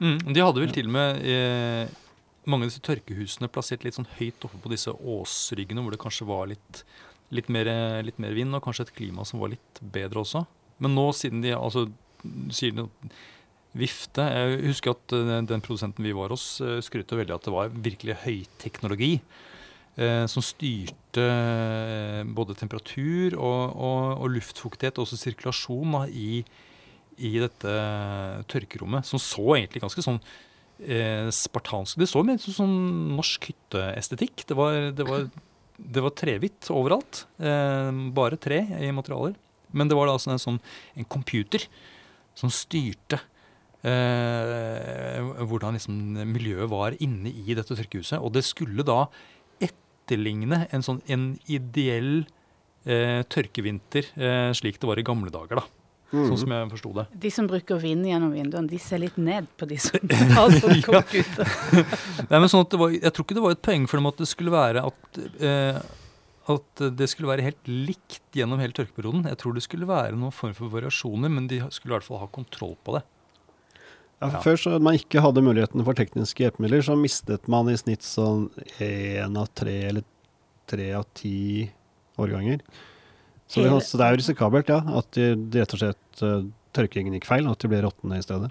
[0.00, 1.90] Mm, de hadde vel til og med eh,
[2.48, 6.28] mange av disse tørkehusene plassert litt sånn høyt oppe på disse åsryggene, hvor det kanskje
[6.28, 6.84] var litt,
[7.34, 7.68] litt, mer,
[8.06, 10.46] litt mer vind, og kanskje et klima som var litt bedre også.
[10.80, 11.86] Men nå, siden de altså,
[12.54, 12.88] sier de
[13.76, 17.54] vifte Jeg husker at eh, den produsenten vi var hos, eh, skrøt veldig at det
[17.54, 19.12] var virkelig høyteknologi.
[20.00, 21.26] Eh, som styrte
[22.34, 26.42] både temperatur og, og, og luftfuktighet, og også sirkulasjon da, i,
[27.20, 27.74] i dette
[28.50, 29.06] tørkerommet.
[29.06, 30.22] Som så egentlig ganske sånn
[31.34, 32.70] spartansk Det så mer ut som
[33.16, 34.46] norsk hytteestetikk.
[34.48, 35.26] Det var, det var,
[35.76, 37.24] det var trehvitt overalt.
[37.38, 39.36] Eh, bare tre i materialer.
[39.76, 40.60] Men det var da altså en sånn
[40.98, 41.66] en computer
[42.38, 43.20] som styrte
[43.86, 45.98] eh, hvordan liksom
[46.30, 48.18] miljøet var inne i dette tørkehuset.
[48.18, 49.04] Og det skulle da
[49.62, 52.24] etterligne en sånn en ideell
[52.86, 55.62] eh, tørkevinter, eh, slik det var i gamle dager.
[55.62, 55.79] da.
[56.10, 56.24] Mm.
[56.26, 57.04] Sånn som jeg forsto det.
[57.22, 60.82] De som bruker vind gjennom vinduene, de ser litt ned på de som har sånn
[60.82, 61.52] computer.
[62.30, 64.10] Nei, men sånn at det var, jeg tror ikke det var et poeng for dem
[64.10, 65.78] at det skulle være at, eh,
[66.56, 69.28] at det skulle være helt likt gjennom hele tørkeperioden.
[69.30, 72.24] Jeg tror det skulle være noen form for variasjoner, men de skulle i hvert fall
[72.24, 73.06] ha kontroll på det.
[74.20, 74.42] Ja, for Ja.
[74.44, 78.48] Før så man ikke hadde muligheten for tekniske hjelpemidler, så mistet man i snitt sånn
[78.82, 80.04] én av tre eller
[80.68, 81.70] tre av ti
[82.20, 82.60] årganger.
[83.50, 84.78] Så det, Hele- så det er jo risikabelt, ja.
[85.00, 86.44] At de, de rett og slett uh,
[86.76, 88.50] tørkingen gikk feil, og at de ble råtne i stedet.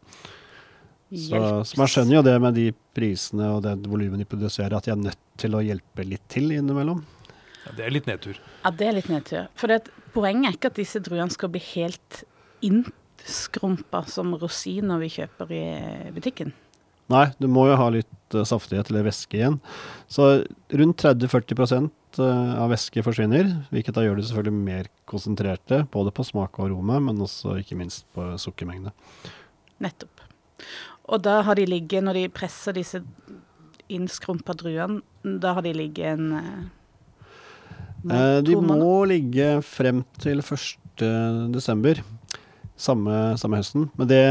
[1.10, 4.86] Så, så man skjønner jo det med de prisene og det volumet de produserer, at
[4.86, 7.00] de er nødt til å hjelpe litt til innimellom.
[7.64, 8.38] Ja, det er litt nedtur.
[8.62, 9.48] Ja, det er litt nedtur.
[9.58, 12.22] For det, poenget er ikke at disse druene skal bli helt
[12.66, 15.64] innskrumpa som rosiner vi kjøper i
[16.14, 16.54] butikken.
[17.10, 19.58] Nei, du må jo ha litt uh, saftighet eller væske igjen.
[20.12, 20.28] Så
[20.78, 26.26] rundt 30-40 eh, av væske forsvinner, hvilket da gjør det selvfølgelig mer konsentrerte, både på
[26.26, 28.96] smak og aroma, men også ikke minst på sukkermengde.
[29.84, 30.26] Nettopp.
[31.10, 33.04] Og da har de ligget, når de presser disse
[33.90, 36.68] innskrumpa druene, da har de ligget en eh,
[38.08, 41.04] Eh, de må ligge frem til 1.
[41.52, 42.00] desember,
[42.80, 43.90] samme, samme høsten.
[44.00, 44.22] Men det,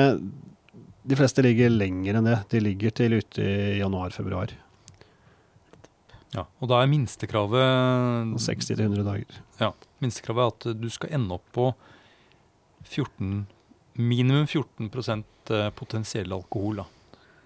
[1.08, 2.38] de fleste ligger lenger enn det.
[2.54, 4.54] De ligger til ute i januar-februar.
[6.34, 9.38] Ja, og da er minstekravet 60 til 100 dager.
[9.62, 11.70] Ja, minstekravet er at du skal ende opp på
[12.84, 13.46] 14,
[13.98, 16.82] minimum 14 eh, potensiell alkohol.
[16.82, 16.86] Da.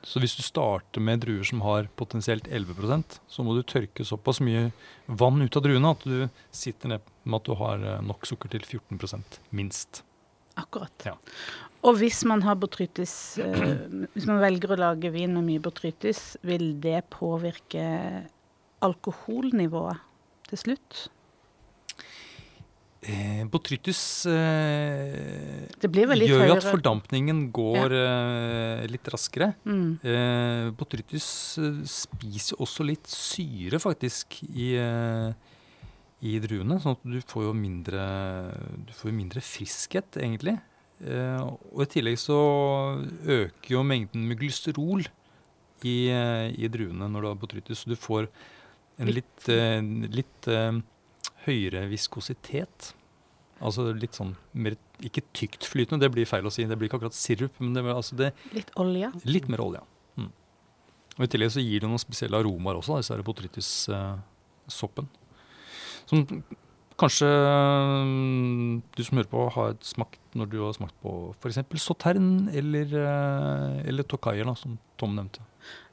[0.03, 4.40] Så hvis du starter med druer som har potensielt 11% så må du tørke såpass
[4.42, 4.71] mye
[5.07, 6.16] vann ut av druene at du
[6.51, 10.03] sitter ned med at du har eh, nok sukker til 14% minst.
[10.59, 11.07] Akkurat.
[11.07, 11.14] Ja.
[11.87, 13.79] Og hvis man har botrytis, eh,
[14.12, 17.87] hvis man velger å lage vin med mye botrytis, vil det påvirke
[18.85, 20.01] alkoholnivået
[20.51, 21.07] til slutt?
[23.03, 29.49] Eh, botrytis eh, gjør jo at fordampningen går eh, litt raskere.
[29.66, 29.97] Mm.
[30.07, 31.27] Eh, botrytis
[31.59, 35.35] eh, spiser også litt syre, faktisk, i, eh,
[36.23, 36.79] i druene.
[36.79, 38.07] Sånn at du får jo mindre,
[38.87, 40.55] du får mindre friskhet, egentlig.
[41.03, 42.38] Eh, og i tillegg så
[43.27, 45.03] øker jo mengden med glysterol
[45.83, 47.83] i, i druene når du har botrytis.
[47.83, 48.31] Så du får
[49.00, 49.81] en litt, eh,
[50.12, 50.81] litt eh,
[51.46, 52.92] høyere viskositet.
[53.62, 56.66] Altså litt sånn mer Ikke tyktflytende, det blir feil å si.
[56.66, 59.11] Det blir ikke akkurat sirup, men det, altså det, Litt olje.
[59.26, 59.81] Litt mer olje.
[60.14, 60.28] Mm.
[61.16, 65.09] Og I tillegg så gir det noen spesielle aromaer også, disse botrytis-soppen.
[66.07, 66.22] Som
[67.02, 71.59] kanskje mm, du som hører på, har smakt når du har smakt på f.eks.
[71.83, 75.42] sautern eller, eh, eller tokaier, som Tom nevnte.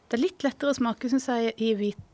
[0.10, 2.06] Det er litt lettere å smake, syns jeg, i hvite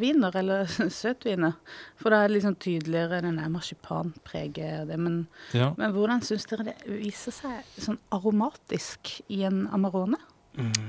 [0.00, 0.64] viner eller
[1.02, 1.52] søtviner.
[2.00, 4.98] For da er det liksom tydeligere den der marsipanpreget og det.
[4.98, 5.72] Men, Ja.
[5.78, 10.18] men hvordan syns dere det viser seg sånn aromatisk i en Amarone?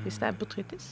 [0.03, 0.87] Hvis det er botrytis?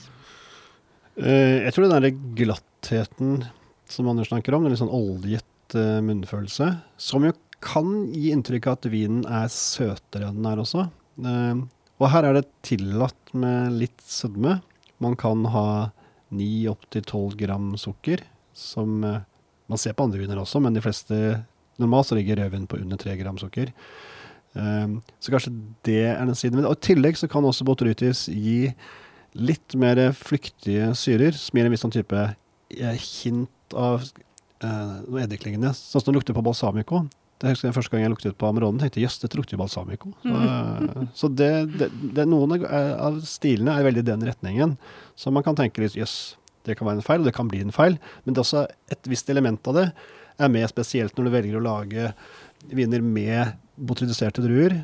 [1.16, 3.44] Eh, jeg tror den der glattheten
[3.90, 7.32] som Anders snakker om, den litt sånn oljet eh, munnfølelse, som jo
[7.64, 10.88] kan gi inntrykk av at vinen er søtere enn den er også.
[11.22, 11.62] Eh,
[12.02, 14.56] og her er det tillatt med litt sødme.
[15.04, 15.66] Man kan ha
[16.32, 18.22] 9-12 gram sukker,
[18.54, 19.22] som eh,
[19.70, 21.20] man ser på andre viner også, men de fleste
[21.82, 23.72] normalt så ligger rødvin på under 3 gram sukker.
[24.54, 25.54] Eh, så kanskje
[25.86, 26.64] det er den siden.
[26.64, 28.72] Og I tillegg så kan også botrytis gi
[29.34, 34.04] litt mer flyktige syrer, som gir en viss sånn type eh, hint av
[34.62, 35.74] eh, noe eddiklignende.
[35.74, 37.04] Sånn som det lukter på balsamico.
[37.44, 40.14] Det husker jeg Første gang jeg luktet på Ameronen, tenkte jøss, dette lukter jo balsamico.
[40.24, 44.76] Så, eh, så det, det, det, noen av- stilene er veldig i den retningen.
[45.14, 47.60] Så man kan tenke litt jøss, det kan være en feil, og det kan bli
[47.60, 47.98] en feil.
[48.24, 48.64] Men det er også
[48.96, 49.86] et visst element av det
[50.40, 52.08] er med spesielt når du velger å lage
[52.72, 54.78] viner med botrytiserte druer.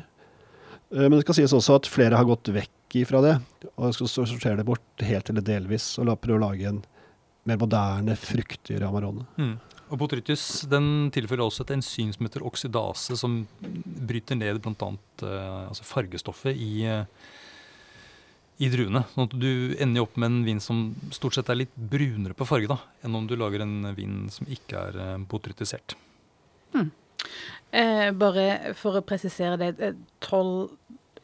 [0.93, 3.33] Eh, Men det skal sies også at flere har gått vekk ifra det,
[3.77, 6.83] og skal så- sortere det bort helt eller delvis, og prøve å lage en
[7.49, 9.25] mer moderne, fruktigere Amarone.
[9.39, 9.55] Mm.
[9.91, 14.91] Og Botrytis den tilfører også et enzym som heter oksidase, som bryter ned bl.a.
[15.21, 17.03] Uh, altså fargestoffet i, eh,
[18.63, 19.03] i druene.
[19.11, 22.47] Sånn at du ender opp med en vin som stort sett er litt brunere på
[22.47, 25.97] farge da, enn om du lager en vin som ikke er uh, botrytisert.
[27.71, 29.71] Eh, bare for å presisere det.
[29.79, 30.69] eh, 12,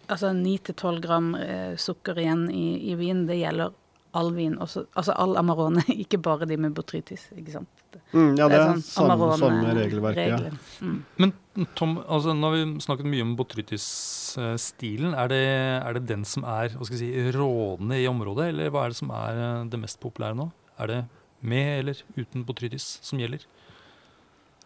[0.08, 3.76] altså 9-12 gram eh, sukker igjen i, i vin, det gjelder
[4.18, 4.56] all vin.
[4.64, 7.28] Også, altså all Amarone, ikke bare de med botrytis.
[7.38, 7.84] ikke sant?
[8.14, 10.20] Mm, ja, det er sånn samme, Amarone- samme regelverk.
[10.22, 10.38] Ja.
[10.86, 10.98] Mm.
[11.22, 11.34] Men
[11.78, 15.16] Tom, altså, nå har vi snakket mye om botrytis-stilen.
[15.18, 15.42] Er, det,
[15.82, 18.94] er det den som er hva skal jeg si, rådende i området, eller hva er
[18.94, 20.50] det som er eh, det mest populære nå?
[20.78, 21.00] Er det
[21.48, 23.44] med eller uten botrytis som gjelder?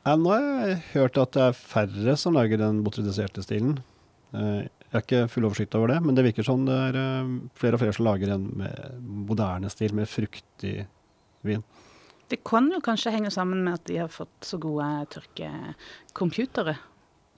[0.02, 3.76] Ja, nå har jeg hørt at det er færre som lager den botrytiserte stilen.
[4.34, 7.36] Eh, Jeg har ikke full oversikt over det, men det virker sånn det er eh,
[7.56, 8.98] flere og flere som lager en med
[9.32, 10.74] moderne stil, med fruktig
[11.48, 11.64] vin.
[12.32, 16.76] Det kan jo kanskje henge sammen med at de har fått så gode tørkecomputere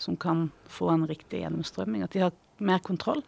[0.01, 2.03] som kan få en riktig gjennomstrømming.
[2.05, 3.21] At de har mer kontroll.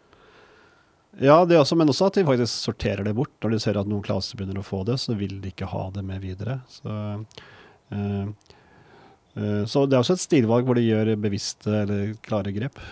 [1.22, 3.32] Ja, det også, men også at de faktisk sorterer det bort.
[3.42, 5.86] Når de ser at noen klasser begynner å få det, så vil de ikke ha
[5.94, 6.58] det med videre.
[6.68, 6.92] Så,
[7.94, 8.28] øh,
[9.38, 12.82] øh, så det er også et stilvalg hvor de gjør bevisste eller klare grep.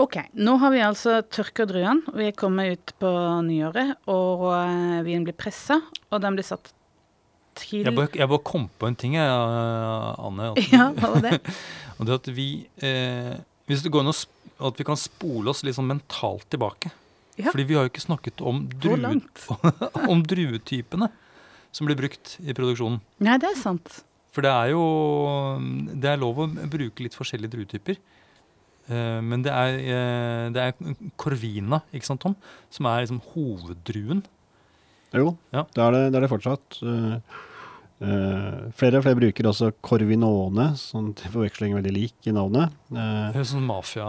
[0.00, 2.14] OK, nå har vi altså tørka druene.
[2.16, 3.10] Vi er kommet ut på
[3.44, 5.76] nyåret, og eh, vinen blir pressa,
[6.08, 6.70] og den blir satt
[7.60, 10.52] til Jeg bare, jeg bare kom på en ting, jeg, Anne.
[10.54, 11.40] At, Ja, hva var det?
[11.98, 12.48] og det at vi
[12.86, 13.34] eh,
[13.68, 16.90] Hvis det går an at vi kan spole oss litt sånn mentalt tilbake.
[17.40, 17.48] Ja.
[17.48, 19.14] Fordi vi har jo ikke snakket om, drue,
[20.12, 21.08] om druetypene.
[21.72, 22.98] som blir brukt i produksjonen.
[23.24, 24.00] Nei, det er sant.
[24.34, 24.82] For det er jo
[25.96, 28.00] Det er lov å bruke litt forskjellige druetyper.
[28.90, 32.34] Eh, Men det er, eh, det er Corvina, ikke sant, Tom,
[32.70, 34.24] som er liksom hoveddruen.
[35.14, 35.64] Jo, Ja.
[35.74, 36.76] det, er det, det er det fortsatt.
[36.86, 37.16] Uh,
[38.00, 42.70] eh, flere og flere bruker også Corvinone, sånn til forveksling veldig lik i navnet.
[42.92, 44.06] Uh, Det er Sånn mafia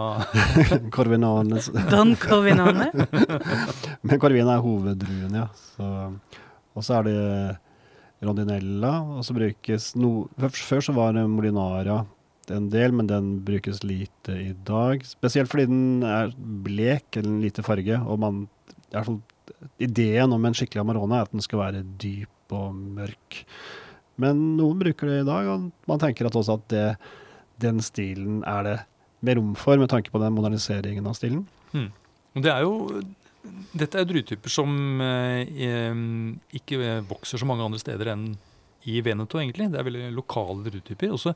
[0.94, 1.58] Corvinone
[1.90, 2.86] Don Corvinone.
[4.06, 5.48] Men Corvina er hoveddruen, ja.
[6.72, 7.18] Og så er det
[8.22, 12.04] Rondinella, og så brukes no, før- Før så var det Molinara
[12.50, 15.04] en del, men den brukes lite i dag.
[15.06, 19.22] Spesielt fordi den er blek, eller en lite farge, og man i hvert fall
[19.82, 23.40] Ideen om en skikkelig Amarone er at den skal være dyp og mørk.
[24.22, 26.86] Men noen bruker det i dag, og man tenker at også at det,
[27.62, 28.76] den stilen er det
[29.22, 31.44] mer rom for, med tanke på den moderniseringen av stilen.
[32.34, 33.02] Og det er jo
[33.74, 35.48] Dette er druetyper som eh,
[36.54, 38.28] ikke vokser så mange andre steder enn
[38.86, 39.66] i Veneto, egentlig.
[39.72, 41.10] Det er veldig lokale druetyper.
[41.14, 41.34] Også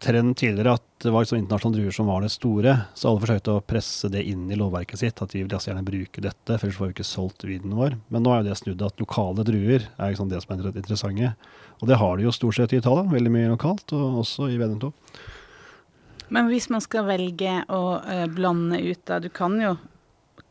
[0.00, 3.52] trend tidligere at det var liksom internasjonale druer som var det store, så alle forsøkte
[3.56, 6.78] å presse det inn i lovverket sitt, at de vil gjerne bruke dette, for ellers
[6.80, 7.96] får vi ikke solgt vinen vår.
[8.12, 10.80] Men nå er jo det snudd at lokale druer er liksom det som er inter-
[10.80, 11.32] interessante.
[11.80, 14.58] Og det har de jo stort sett i Italia, veldig mye lokalt, og også i
[14.60, 14.92] Veneto.
[16.30, 19.76] Men hvis man skal velge å eh, blande ut da, du kan jo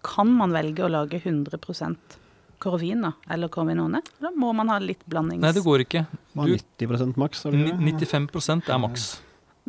[0.03, 2.17] Kan man velge å lage 100%
[2.59, 3.99] Corvina eller Corvinone?
[4.19, 5.41] Da må man ha litt blandings...
[5.43, 6.05] Nei, det går ikke.
[6.35, 8.07] Du, 90 maks, er det ni- det?
[8.07, 9.09] 95% er maks.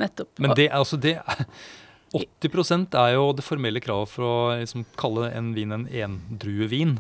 [0.01, 0.33] Nettopp.
[0.41, 1.19] Men det, er altså det
[2.17, 6.99] 80 er jo det formelle kravet for å liksom kalle en vin en endruevin.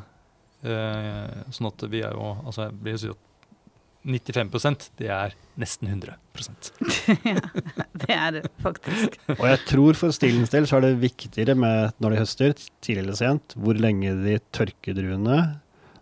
[0.61, 3.27] Eh, sånn at vi er jo altså jeg vil si at
[4.01, 6.15] 95% det er nesten 100
[7.29, 7.41] Ja,
[7.93, 9.19] det er det faktisk.
[9.37, 13.05] Og jeg tror for stillens del så er det viktigere med når de høster, tidlig
[13.05, 15.41] eller sent, hvor lenge de tørker druene,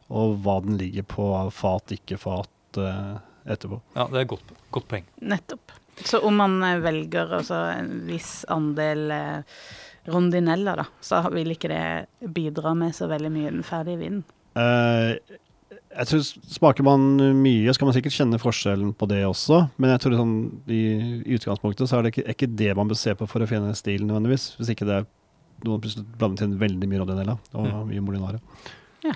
[0.09, 3.19] og hva den ligger på av fat, ikke fat eh,
[3.51, 3.81] etterpå.
[3.97, 5.11] Ja, det er et godt, godt poeng.
[5.35, 5.75] Nettopp.
[6.05, 9.59] Så om man eh, velger altså, en viss andel eh,
[10.09, 14.25] rondinella, da, så vil ikke det bidra med så veldig mye den ferdige vinen.
[14.59, 15.15] Uh,
[15.89, 17.05] jeg tror Smaker man
[17.43, 19.65] mye, skal man sikkert kjenne forskjellen på det også.
[19.81, 20.35] Men jeg tror sånn,
[20.71, 20.81] i,
[21.25, 23.49] i utgangspunktet så er det ikke, er ikke det man bør se på for å
[23.51, 24.51] finne stilen nødvendigvis.
[24.59, 25.07] Hvis ikke det er
[25.67, 27.89] noen plutselig blandet inn veldig mye rondinella og Mm.
[27.91, 28.41] mye Molinare.
[29.05, 29.15] Ja.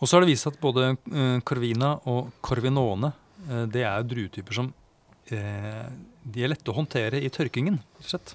[0.00, 3.12] Og så har det vist seg at både uh, Corvina og Corvinone
[3.48, 4.72] uh, det er druetyper som
[5.30, 5.86] eh,
[6.24, 7.78] de er lette å håndtere i tørkingen.
[8.02, 8.34] Sett.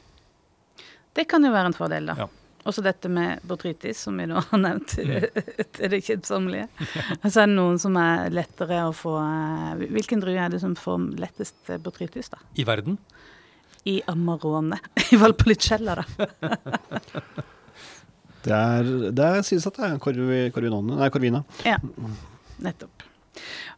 [1.17, 2.15] Det kan jo være en fordel, da.
[2.23, 2.27] Ja.
[2.67, 5.23] Også dette med botrytis, som vi nå har nevnt Mm.
[5.77, 6.65] til det kjedsommelige.
[7.21, 10.59] Og så er det noen som er lettere å få eh, Hvilken drue er det
[10.63, 12.41] som får lettest eh, botrytis, da?
[12.59, 12.97] I verden.
[13.87, 14.81] I Amarone.
[15.15, 16.05] I Valpolicella, da.
[18.47, 21.41] Det er, det er, sies at det er Corvi- Corvinone, nei, Corvina.
[21.67, 21.73] Ja,
[22.63, 23.03] nettopp.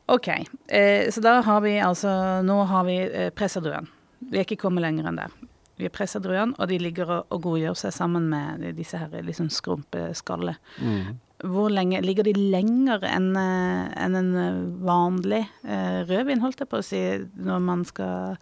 [0.09, 0.27] OK.
[0.67, 2.11] Eh, så da har vi altså
[2.45, 3.89] Nå har vi eh, pressa druen.
[4.19, 5.33] Vi er ikke kommet lenger enn der.
[5.79, 9.13] Vi har pressa druen, og de ligger og, og godgjør seg sammen med disse her
[9.23, 10.59] liksom skrumpeskallet.
[10.83, 11.19] Mm.
[11.47, 16.81] Hvor lenge Ligger de lenger enn en, en eh, vanlig eh, rødvin, holdt jeg på
[16.81, 17.03] å si,
[17.39, 18.35] når man skal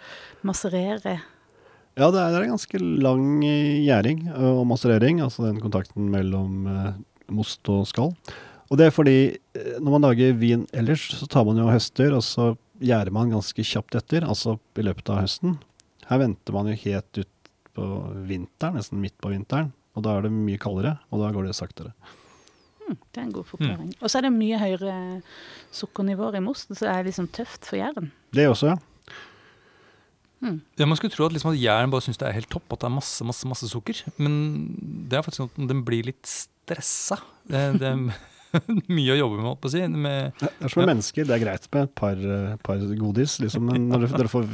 [0.47, 1.19] masserere?
[1.97, 5.61] Ja, det er, det er en ganske lang eh, gjæring eh, og maserering, altså den
[5.61, 6.91] kontakten mellom eh,
[7.33, 8.11] most og skall.
[8.67, 9.17] Og det er fordi
[9.55, 12.51] eh, når man lager vin ellers, så tar man jo høster, og så
[12.83, 15.57] gjærer man ganske kjapt etter, altså i løpet av høsten.
[16.09, 17.87] Her venter man jo helt ut på
[18.27, 21.55] vinteren, nesten midt på vinteren, og da er det mye kaldere, og da går det
[21.57, 21.93] saktere.
[22.87, 23.89] Mm, det er en god forklaring.
[23.99, 24.97] Og så er det mye høyere
[25.75, 28.11] sukkernivåer i mosten, så det er liksom tøft for jæren.
[28.35, 28.77] Det også, ja.
[30.77, 32.83] Ja, Man skulle tro at, liksom at jæren bare syns det er helt topp, at
[32.83, 34.03] det er masse masse, masse sukker.
[34.21, 34.35] Men
[35.09, 37.17] det er faktisk sånn at den blir litt stressa.
[37.49, 37.93] Det, det
[38.97, 39.83] mye å jobbe med, holdt på å si.
[39.91, 43.37] Med, Det er som med mennesker, det er greit med et par, eh, par godis,
[43.43, 44.47] liksom, men når dere får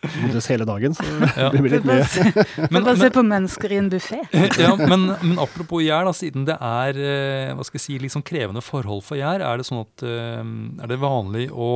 [0.00, 1.04] godis hele dagen, så
[1.36, 1.50] Ja.
[1.54, 2.44] blir det litt mye.
[2.72, 4.20] Men- Bare se på mennesker i en buffé.
[4.58, 8.24] ja, men, men apropos gjær, da, siden det er eh, hva skal jeg si, sånn
[8.24, 10.40] krevende forhold for gjær, er det sånn at eh,
[10.86, 11.72] er det vanlig å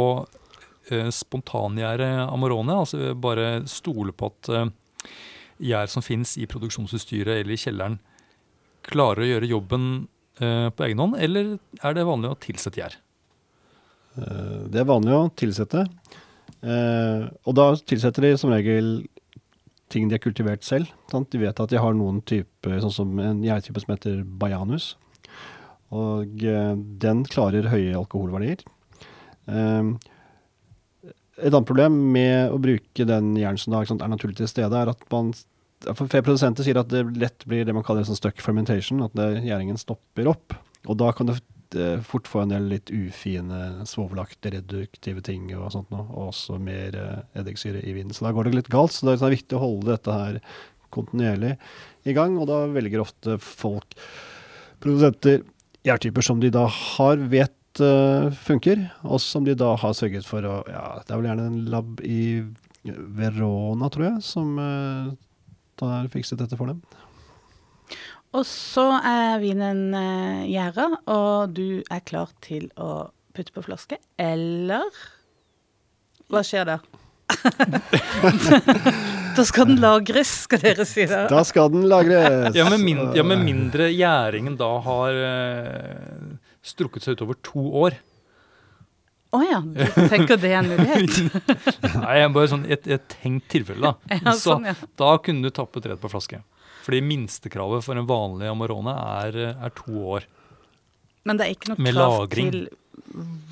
[0.85, 2.75] spontangjære Amarone?
[2.85, 4.51] Altså bare stole på at
[5.65, 7.95] gjær som finnes i produksjonsutstyret eller i kjelleren,
[8.85, 9.87] klarer å gjøre jobben
[10.39, 12.97] på egen hånd, eller er det vanlig å tilsette gjær?
[14.19, 15.87] Eh, Det er vanlig å tilsette.
[16.65, 19.07] Eh, og da tilsetter de som regel
[19.93, 20.91] ting de har kultivert selv.
[21.13, 21.31] Sant?
[21.31, 24.95] De vet at de har noen type, sånn som en gjærtype som heter bajanus.
[25.95, 28.65] Og eh, den klarer høye alkoholverdier.
[29.47, 29.93] Eh,
[31.35, 35.03] et annet problem med å bruke den gjæren som er naturlig til stede, er at
[35.13, 35.33] man
[35.93, 40.31] produsenter sier at det lett blir det man kaller sånn stuck fermentation, at gjæringen stopper
[40.33, 40.57] opp.
[40.89, 45.91] Og da kan eh, fort få en del litt ufine, svovelaktige, reduktive ting og sånt
[45.95, 48.15] noe, og også mer eh, eddiksyre i vinen.
[48.15, 48.95] Så da går det litt galt.
[48.95, 50.41] Så det er sånn viktig å holde dette her
[50.95, 51.57] kontinuerlig
[52.07, 53.97] i gang, og da velger ofte folk,
[54.85, 55.43] produsenter,
[55.85, 60.47] gjærtyper som de da har vet eh, funker, og som de da har sørget for
[60.49, 62.23] å Ja, det er vel gjerne en lab i
[62.85, 65.15] Verona, tror jeg, som eh,
[65.83, 66.83] har fikset dette for dem.
[68.35, 73.99] Og så er vinen uh, gjæra, og du er klar til å putte på flaske.
[74.19, 74.87] Eller
[76.31, 76.79] hva skjer da?
[79.37, 81.23] da skal den lagres, skal dere si det.
[81.31, 82.55] Da skal den lagres!
[82.57, 87.97] Ja, med, mindre, ja, med mindre gjæringen da har eh, strukket seg utover to år.
[89.35, 91.41] Å ja, du tenker det er en mulighet?
[92.05, 93.95] Nei, jeg bare sånn et, et tenkt tilfelle, da.
[94.21, 94.75] Ja, Så sånn, ja.
[95.01, 96.39] da kunne du tappet rett på flaske.
[96.85, 98.93] Fordi minstekravet for en vanlig Amarone
[99.25, 100.27] er, er to år.
[101.25, 102.51] Men det er ikke noe Med krav lagring.
[102.53, 102.67] til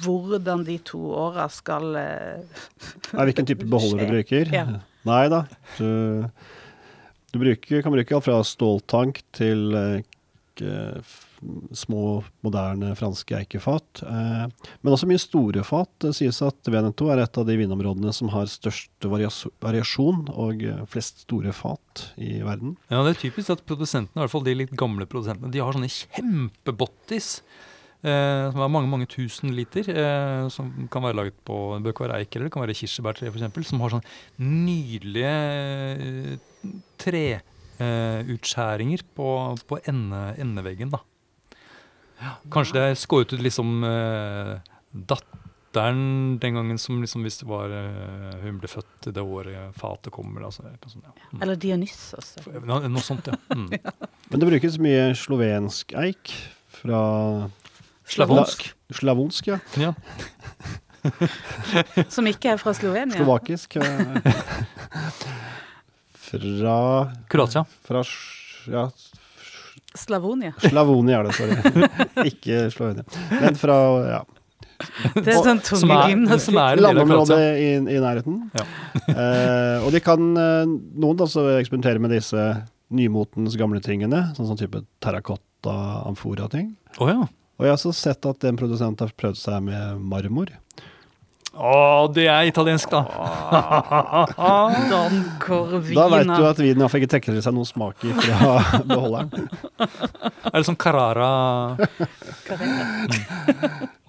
[0.04, 2.62] hvordan de to åra skal eh,
[3.16, 4.52] Er hvilken type beholder du bruker?
[4.54, 4.66] Ja.
[5.08, 5.42] Nei da.
[5.78, 6.28] Du,
[7.32, 10.02] du bruker, kan bruke alt fra ståltank til eh,
[11.00, 11.31] f-
[11.76, 14.02] små, moderne franske eikefat.
[14.06, 14.44] Eh,
[14.82, 15.90] men også mye store fat.
[16.04, 20.84] Det sies at Veneto er et av de vinområdene som har størst variasjon og eh,
[20.92, 22.76] flest store fat i verden.
[22.92, 25.76] Ja, Det er typisk at produsentene, i hvert fall de litt gamle produsentene, de har
[25.76, 27.36] sånne kjempebottis.
[28.02, 29.86] Eh, som er mange mange tusen liter.
[29.86, 33.30] Eh, som kan være laget på bør ikke være eik eller det kan være kirsebærtre
[33.30, 33.68] f.eks.
[33.70, 34.08] Som har sånn
[34.42, 35.36] nydelige
[35.94, 36.34] eh,
[37.02, 39.28] treutskjæringer på,
[39.70, 40.90] på ende, endeveggen.
[40.94, 41.00] da.
[42.52, 44.58] Kanskje det er skåret ut liksom uh,
[44.92, 50.12] datteren den gangen som liksom hvis det var uh, hun ble født det året fatet
[50.14, 50.44] kommer.
[50.48, 51.30] Altså, sånt, ja.
[51.32, 51.40] Mm.
[51.40, 52.34] Eller Dionysos.
[52.60, 53.38] No, noe sånt, ja.
[53.56, 53.70] Mm.
[54.30, 56.34] Men det brukes mye slovensk eik
[56.82, 57.02] fra
[58.12, 58.66] Slavonsk.
[58.92, 59.58] Slavonsk, ja.
[59.80, 59.94] Ja.
[62.14, 63.16] Som ikke er fra Slovenia.
[63.16, 63.78] Slovakisk.
[66.32, 66.76] Fra
[67.28, 67.64] Kroatia.
[67.84, 68.00] Fra
[68.72, 68.86] ja,
[69.98, 70.52] Slavonia.
[70.62, 71.88] Slavonia er det, sorry.
[72.30, 73.04] Ikke Slovenia.
[73.30, 73.76] Men fra
[74.08, 74.20] ja,
[75.14, 76.56] Det er sånn tungegymnastikk.
[76.80, 78.38] landområdet i, i nærheten.
[78.56, 78.64] Ja.
[79.12, 82.46] uh, og de kan eh, noen altså eksperimentere med disse
[82.92, 85.76] nymotens gamle tingene, sånn som type terrakotta,
[86.08, 86.74] amfora-ting.
[86.98, 87.28] Oh, ja.
[87.60, 90.50] Og jeg har også sett at en produsent har prøvd seg med marmor.
[91.52, 93.02] Å, det er italiensk, da.
[94.88, 95.00] Don Da
[95.42, 96.06] Corvina.
[96.08, 98.54] veit du at vinen iallfall ikke trekker til seg noen smak fra
[98.88, 99.50] beholderen.
[100.48, 101.28] Er det sånn Carrara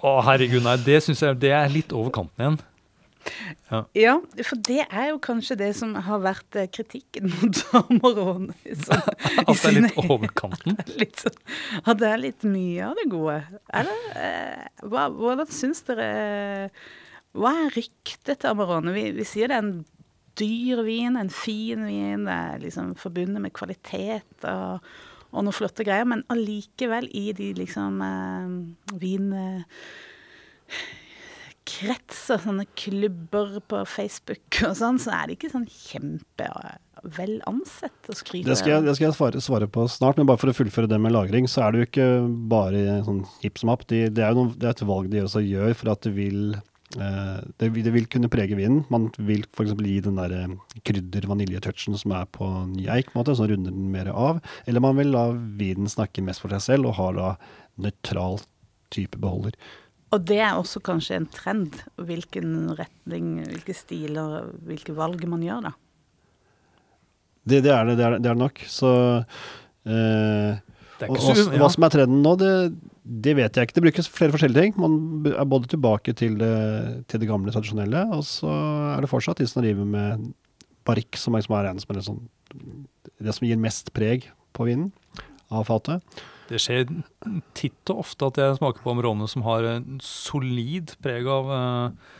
[0.03, 0.77] Å, herregud, nei.
[0.83, 2.61] Det syns jeg det er litt over kanten igjen.
[3.95, 8.51] Ja, for det er jo kanskje det som har vært eh, kritikken mot Amarone.
[9.47, 10.75] At det er litt over kanten.
[10.99, 11.37] litt sånn,
[11.85, 13.37] At det er litt mye av det gode.
[13.71, 16.09] Eller eh, hva, hvordan syns dere
[17.33, 18.93] Hva er ryktet til Amarone?
[18.95, 19.85] Vi, vi sier det er en
[20.39, 24.81] dyr vin, en fin vin, det er liksom forbundet med kvalitet og,
[25.29, 29.31] og noen flotte greier, men allikevel i de liksom eh, vin...
[29.37, 29.87] Eh,
[31.63, 38.15] kretser, sånne klubber på Facebook og sånn, så er det ikke sånn kjempevel ansett å
[38.17, 40.57] skryte Det skal jeg, det skal jeg svare, svare på snart, men bare for å
[40.57, 42.09] fullføre det med lagring, så er det jo ikke
[42.51, 43.87] bare sånn hipp som happ.
[43.89, 46.13] De, det er jo noen, det er et valg de også gjør for at de
[46.17, 46.41] vil
[46.93, 48.83] det, vil- det vil kunne prege vinen.
[48.93, 49.73] Man vil f.eks.
[49.81, 53.73] gi den der eh, krydder-vaniljetouchen som er på ny eik, på en måte, så runder
[53.73, 54.41] den mer av.
[54.69, 57.29] Eller man vil la vinen snakke mest for seg selv, og ha da
[57.81, 58.37] nøytral
[58.93, 59.57] type beholder.
[60.13, 65.71] Og det er også kanskje en trend, hvilken retning, hvilke stiler, hvilke valg man gjør,
[65.71, 65.73] da.
[67.43, 68.61] Det, det, er det, det er det er nok.
[68.71, 68.91] Så
[69.89, 70.61] eh,
[71.01, 72.51] Det og, ikke så, hva, hva som er trenden nå, det,
[73.03, 73.75] det vet jeg ikke.
[73.75, 74.75] Det brukes flere forskjellige ting.
[74.79, 76.53] Man er både tilbake til det,
[77.11, 78.51] til det gamle, tradisjonelle, og så
[78.93, 80.29] er det fortsatt de som driver med
[80.87, 82.21] barrikk, som er, som er, som sånn,
[83.19, 84.91] det som gir mest preg på vinen
[85.51, 86.03] av fatet.
[86.47, 86.87] Det skjer
[87.57, 92.19] titt og ofte at jeg smaker på Amerone som har en solid preg av, eh,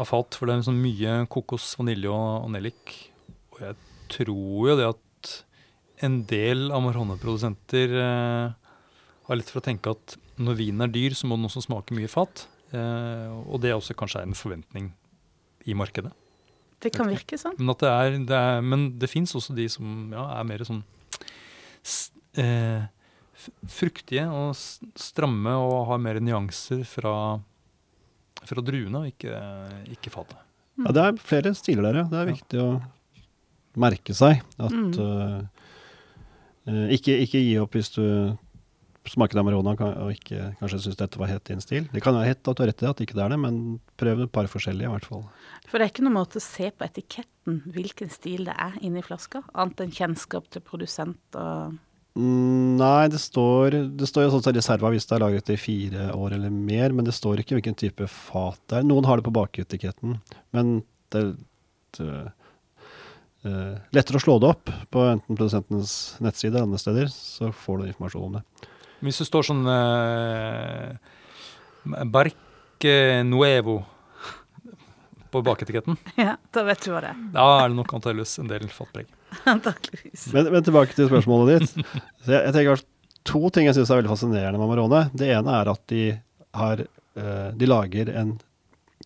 [0.00, 0.36] av fat.
[0.36, 2.96] For det er liksom mye kokos, vanilje og, og nellik.
[3.54, 3.78] Og jeg
[4.16, 5.34] tror jo det at
[6.06, 8.59] en del Amerone-produsenter eh,
[9.30, 11.94] har litt for å tenke at når vinen er dyr, så må den også smake
[11.96, 12.44] mye fat.
[12.74, 14.90] Eh, og det også kanskje er en forventning
[15.70, 16.12] i markedet.
[16.80, 17.56] Det kan virke sånn.
[17.58, 20.62] Men, at det, er, det er, men det fins også de som ja, er mer
[20.64, 20.80] sånn
[22.40, 22.86] eh,
[23.70, 24.54] fruktige og
[25.00, 27.14] stramme og har mer nyanser fra,
[28.48, 29.34] fra druene, og ikke,
[29.96, 30.38] ikke fatet.
[30.80, 32.06] Ja, det er flere stiler der, ja.
[32.08, 32.70] Det er viktig å
[33.80, 34.92] merke seg at Mm.
[34.96, 35.66] eh,
[36.66, 38.04] eh, ikke, ikke gi opp hvis du
[39.08, 41.88] smaker Amarone kan- og ikke kanskje synes dette var hett i en stil.
[41.92, 44.24] Det kan være hett at du har rett i at ikke er det, men prøv
[44.24, 45.24] et par forskjellige i hvert fall.
[45.66, 49.02] For det er ikke noen måte å se på etiketten hvilken stil det er inni
[49.02, 51.78] flaska, annet enn kjennskap til produsent og
[52.18, 55.56] Mm, nei, det står, det står jo sånn som reserva hvis det er lagret i
[55.60, 58.88] fire år eller mer, men det står ikke hvilken type fat det er.
[58.88, 60.18] Noen har det på baketiketten,
[60.50, 60.82] men
[61.14, 61.22] det,
[61.96, 62.10] det
[63.40, 67.78] Uh, lettere å slå det opp på enten produsentens nettside eller andre steder, så får
[67.78, 68.42] du informasjon om det.
[69.00, 70.96] Hvis det står sånn eh,
[72.10, 73.80] Barque Nuevo
[75.30, 77.18] på baketiketten, Ja, da vet du hva det er.
[77.36, 79.06] da er det nok antakeligvis en del fatpreg.
[79.52, 80.24] Antakeligvis.
[80.34, 81.84] Men, men tilbake til spørsmålet ditt.
[82.24, 82.82] Så jeg, jeg tenker
[83.30, 85.00] To ting jeg syns er veldig fascinerende med Amarone.
[85.12, 86.02] Det ene er at de,
[86.56, 86.80] har,
[87.20, 88.30] eh, de lager en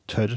[0.08, 0.36] tørr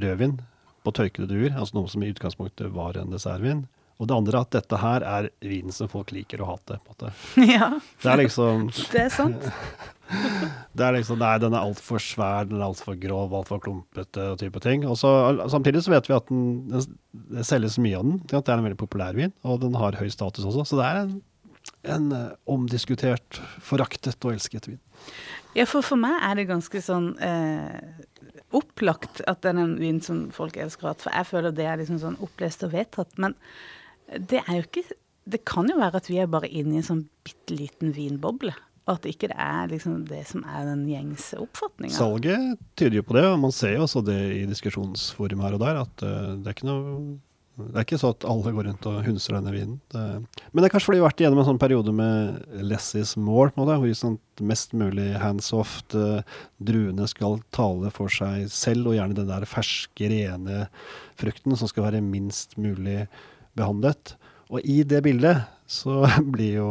[0.00, 0.38] rødvin
[0.82, 3.66] på tørkede druer, altså noe som i utgangspunktet var en dessertvin.
[4.00, 6.78] Og det andre er at dette her er vinen som folk liker å hate.
[6.82, 7.12] på en måte.
[7.56, 7.68] Ja,
[8.02, 9.48] Det er liksom det er sant.
[10.76, 14.40] Det er liksom, Nei, den er altfor svær, den er altfor grov, altfor klumpete og
[14.42, 14.82] type ting.
[14.84, 15.08] Og så,
[15.48, 16.68] samtidig så vet vi at den,
[17.32, 18.18] det selges mye av den.
[18.28, 20.66] Det er en veldig populær vin, og den har høy status også.
[20.68, 21.14] Så det er en,
[21.96, 24.80] en eh, omdiskutert, foraktet og elsket vin.
[25.56, 27.80] Ja, for for meg er det ganske sånn eh,
[28.56, 30.98] opplagt at den er en vin som folk elsker å ha.
[31.06, 33.16] For jeg føler det er liksom sånn opplest og vedtatt.
[33.22, 33.36] Men
[34.18, 34.84] det er jo ikke
[35.32, 38.50] Det kan jo være at vi er bare inne i en sånn bitte liten vinboble.
[38.88, 41.94] Og at ikke det er liksom det som er den gjengse oppfatninga.
[41.94, 45.62] Salget tyder jo på det, og man ser jo også det i diskusjonsforum her og
[45.62, 46.96] der, at eh, det er ikke noe
[47.52, 49.74] det er ikke så at alle går rundt og hunser denne vinen.
[49.92, 53.12] Men det er kanskje fordi vi har vært igjennom en sånn periode med less is
[53.20, 55.82] more, på en hvor sånn mest mulig hands off.
[55.92, 56.24] eh,
[56.64, 60.66] druene skal tale for seg selv, og gjerne den der ferske, rene
[61.20, 63.04] frukten som skal være minst mulig
[63.58, 64.16] behandlet.
[64.52, 66.02] Og i det bildet så
[66.34, 66.70] blir jo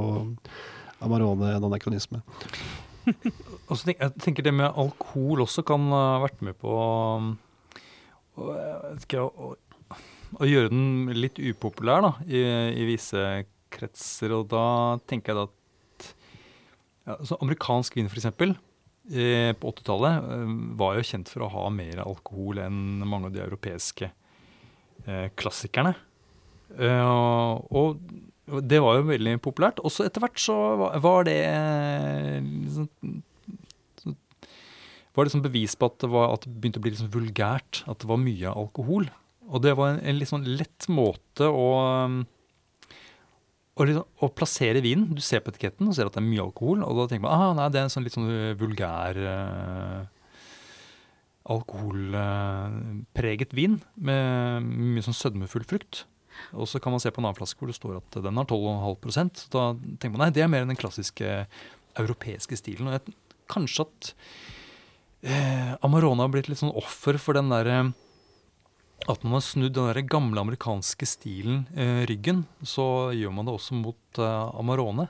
[1.01, 2.21] Amarone en anakronisme.
[3.01, 7.31] Jeg tenker det med alkohol også kan ha vært med på um,
[8.37, 8.51] å,
[9.17, 9.47] å,
[10.37, 12.43] å gjøre den litt upopulær da, i,
[12.77, 13.23] i visse
[13.73, 14.35] kretser.
[14.37, 14.65] Og da
[15.09, 16.11] tenker jeg da at
[17.07, 21.65] ja, så amerikansk vin, f.eks., eh, på 80-tallet eh, var jo kjent for å ha
[21.73, 24.11] mer alkohol enn mange av de europeiske
[25.07, 25.95] eh, klassikerne.
[26.79, 27.99] Eh, og
[28.67, 29.79] det var jo veldig populært.
[29.85, 30.55] Også etter hvert så
[31.03, 32.89] var, det eh, liksom,
[35.15, 37.73] var sånn bevis på at det, var, at det begynte å bli liksom vulgært.
[37.91, 39.05] At det var mye alkohol.
[39.51, 41.67] Og det var en, en litt sånn lett måte å,
[42.07, 42.21] um,
[43.75, 45.09] å, liksom, å plassere vinen.
[45.15, 47.35] Du ser på etiketten og ser at det er mye alkohol, og da tenker man
[47.35, 50.01] ah, nei, det er en sånn litt sånn uh, vulgær uh,
[51.51, 54.19] alkoholpreget vin med
[54.63, 55.93] mye sånn sødmefull frukt.
[56.53, 58.47] Og så kan man se på en annen flaske hvor det står at den har
[58.49, 59.65] 12,5 så Da
[60.01, 61.45] tenker man nei, det er mer enn den klassiske
[61.99, 62.89] europeiske stilen.
[62.89, 63.15] Og jeg,
[63.51, 64.11] kanskje at
[65.27, 67.79] eh, Amarone har blitt litt sånn offer for den derre
[69.09, 73.55] At man har snudd den der gamle amerikanske stilen eh, ryggen, så gjør man det
[73.57, 75.07] også mot eh, Amarone.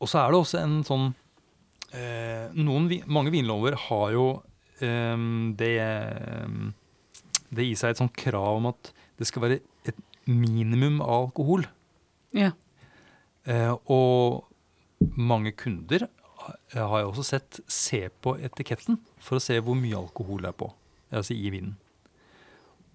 [0.00, 1.06] Og så er det også en sånn
[1.92, 4.26] eh, noen, Mange vinlover har jo
[4.80, 5.26] eh,
[5.60, 6.58] det, eh,
[7.54, 11.66] det i seg et sånt krav om at det skal være et minimum av alkohol.
[12.34, 12.52] Ja.
[13.44, 14.44] Eh, og
[15.20, 16.08] mange kunder
[16.74, 20.58] har jeg også sett se på etiketten for å se hvor mye alkohol det er
[20.64, 20.68] på,
[21.14, 21.76] altså i vinen.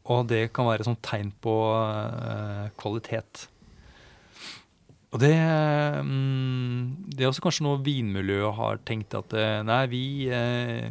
[0.09, 3.45] Og det kan være sånn tegn på eh, kvalitet.
[5.09, 5.33] Og det,
[6.05, 10.03] mm, det er også kanskje noe vinmiljøet har tenkt at eh, nei, vi,
[10.33, 10.89] eh,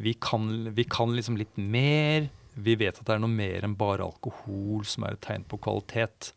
[0.00, 2.28] vi, kan, vi kan liksom litt mer.
[2.64, 5.58] Vi vet at det er noe mer enn bare alkohol som er et tegn på
[5.62, 6.32] kvalitet.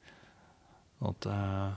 [1.03, 1.73] At, uh,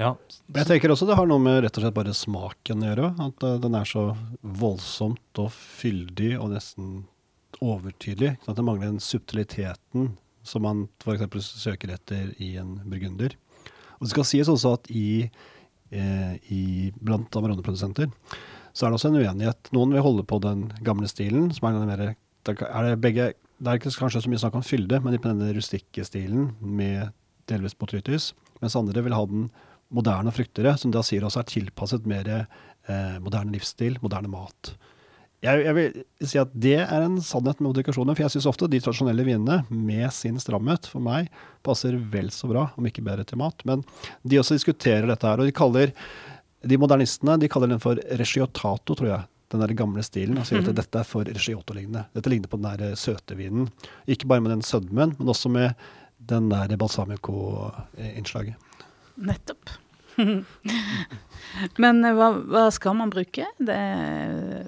[0.00, 0.12] ja.
[0.56, 3.10] Jeg tenker også det har noe med rett og slett bare smaken å gjøre.
[3.28, 4.10] At uh, den er så
[4.42, 7.04] voldsomt og fyldig og nesten
[7.64, 8.34] overtydelig.
[8.42, 10.12] Sånn at det mangler den subtiliteten
[10.44, 11.48] som man f.eks.
[11.56, 13.36] søker etter i en burgunder.
[13.96, 15.30] Og det skal sies også at i,
[15.94, 18.10] eh, i blant Amarone-produsenter
[18.74, 19.70] så er det også en uenighet.
[19.72, 23.70] Noen vil holde på den gamle stilen, som er den mer er det, begge, det
[23.70, 27.12] er ikke kanskje så mye snakk om fylde, men på denne rustikke stilen med
[27.50, 28.32] delvis botrytis.
[28.62, 29.48] Mens andre vil ha den
[29.94, 34.74] moderne og fruktere, som da sier også er tilpasset mer eh, moderne livsstil, moderne mat.
[35.44, 38.68] Jeg, jeg, vil si at det er en sannhet med modifikasjoner, for jeg syns ofte
[38.72, 41.28] de tradisjonelle vinene med sin stramhet for meg
[41.66, 43.60] passer vel så bra, om ikke bedre til mat.
[43.68, 43.84] Men
[44.24, 45.92] de også diskuterer dette her, og de kaller
[46.64, 49.28] de modernistene de kaller den for regiotato, tror jeg.
[49.54, 50.38] Den der gamle stilen.
[50.40, 50.74] Og sier at Mhm.
[50.80, 52.00] dette er for regioto-lignende.
[52.16, 53.68] Dette ligner på den der søte vinen.
[54.10, 55.74] Ikke bare med den sødmen, men også med
[56.18, 58.56] den der balsamico-innslaget.
[59.16, 59.70] Nettopp.
[61.82, 63.46] Men eh, hva, hva skal man bruke?
[63.58, 63.78] Det,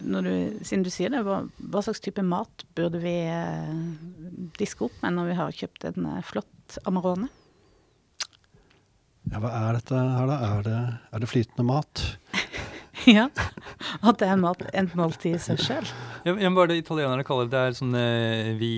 [0.07, 0.33] når du,
[0.67, 3.73] siden du sier det, hva, hva slags type mat burde vi eh,
[4.59, 7.29] diske opp med når vi har kjøpt en eh, flott Amarone?
[9.33, 10.37] Ja, hva er dette her, da?
[10.51, 10.77] Er det,
[11.15, 12.05] er det flytende mat?
[13.17, 13.29] ja.
[14.03, 15.89] At det er mat, en måltid i seg sjøl.
[16.27, 17.55] Ja, hva er det italienerne kaller det?
[17.55, 18.73] Det er sånn eh, vi,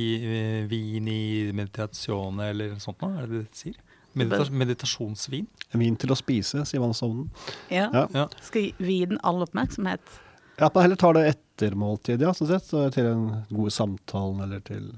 [0.69, 1.21] vini vin i
[1.57, 3.85] meditazione eller noe sånt da, Er det det de sier?
[4.19, 5.47] Medita meditasjonsvin?
[5.79, 7.29] Vin til å spise, sier man sovnen.
[7.71, 7.89] Ja.
[7.95, 8.07] Ja.
[8.15, 8.25] Ja.
[8.43, 10.17] Skal gi den all oppmerksomhet.
[10.59, 12.67] Ja, at man heller tar det etter måltid, ja, sånn sett.
[12.67, 14.91] Så til den gode samtalen eller til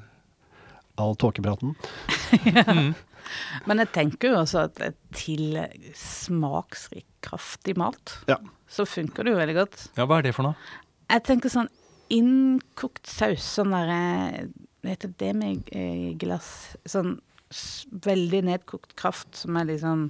[0.98, 1.74] all tåkepraten.
[2.66, 2.94] Mm.
[3.68, 5.58] Men jeg tenker jo også at eh, til
[5.96, 8.38] smaksrik, kraftig mat, Ja.
[8.70, 9.88] så funker det jo veldig godt.
[9.96, 10.56] ja, hva er det for noe?
[11.10, 11.68] Jeg tenker sånn
[12.10, 14.48] innkokt saus, sånn derre
[14.80, 16.72] Hva heter det med eh, glass?
[16.88, 17.18] Sånn
[18.06, 20.04] veldig nedkokt kraft som er liksom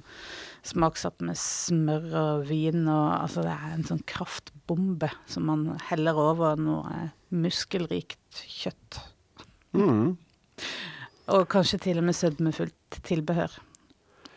[0.69, 6.19] smaksatt med smør og vin og Altså det er en sånn kraftbombe som man heller
[6.21, 8.99] over noe muskelrikt kjøtt.
[9.73, 10.13] Mm.
[11.31, 13.53] Og kanskje til og med sødmefullt tilbehør.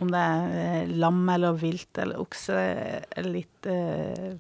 [0.03, 2.55] Om det er eh, lam eller vilt eller okse,
[3.15, 4.35] er litt eh,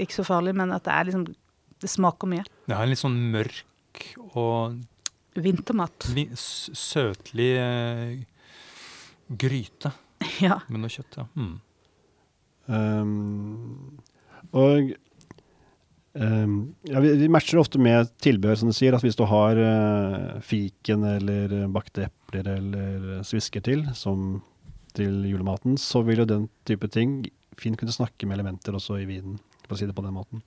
[0.00, 1.26] Ikke så farlig, men at det er liksom
[1.82, 2.44] Det smaker mye.
[2.64, 4.80] Det er en litt sånn mørk og
[5.34, 6.06] Vintermat.
[6.14, 8.24] li søtlig eh,
[9.28, 9.92] gryte
[10.40, 10.60] Ja.
[10.70, 11.18] med noe kjøtt.
[11.20, 11.26] Ja.
[11.36, 11.60] Mm.
[12.66, 13.98] Um,
[14.56, 14.94] og
[16.14, 18.94] ja, vi, vi matcher ofte med tilbehør, som du sier.
[18.94, 24.38] At hvis du har uh, fiken eller bakte epler eller svisker til, som
[24.94, 27.24] til julematen, så vil jo den type ting
[27.58, 30.42] fint kunne snakke med elementer også i vinen, for å si det på den måten.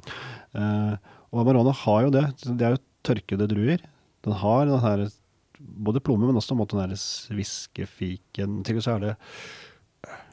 [0.55, 0.95] Uh,
[1.34, 2.26] og Amarone har jo det.
[2.47, 3.84] Det er jo tørkede druer.
[4.26, 5.07] Den har den her
[5.59, 8.61] både plomme, men også den der sviskefiken.
[8.63, 9.15] Til og med så er det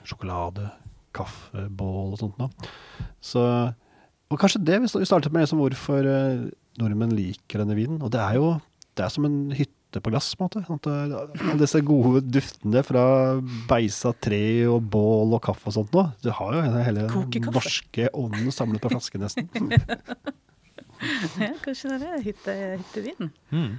[0.04, 0.68] sjokolade,
[1.14, 2.70] kaffe, bål og sånt noe.
[3.24, 3.42] Så,
[4.34, 6.44] og kanskje det vi startet med liksom hvorfor eh,
[6.80, 8.02] nordmenn liker denne vinen.
[8.02, 8.54] Og det er jo
[8.94, 10.62] det er som en hytte på glass, på en måte.
[10.74, 13.04] At det- Alle disse gode duftene fra
[13.70, 16.12] beisa tre og bål og kaffe og sånt noe.
[16.22, 19.48] Du har jo hele, den norske ånden samlet på flaske, nesten.
[21.42, 23.30] ja kanskje det er hytte, hyttevin.
[23.50, 23.74] Mm.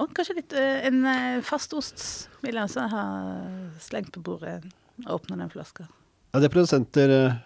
[0.00, 3.04] Og kanskje litt eh, en eh, fast ost vil jeg også ha
[3.82, 4.62] slengt på bordet.
[5.06, 5.88] og Åpne den flaska.
[6.32, 7.38] Ja, det produsenter eh,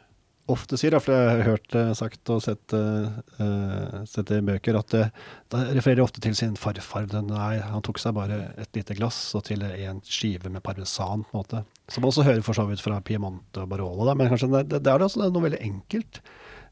[0.50, 4.76] ofte sier, for jeg har hørt det sagt og sett, eh, eh, sett i bøker,
[4.76, 5.04] at det,
[5.52, 7.08] da refererer ofte til sin farfar.
[7.24, 11.32] Nei, han tok seg bare et lite glass og til en skive med parmesan, på
[11.32, 11.64] en måte.
[11.88, 14.66] Som man også hører for så vidt fra Piemonte og Barolo, da, men kanskje det,
[14.72, 16.20] det, det er noe veldig enkelt.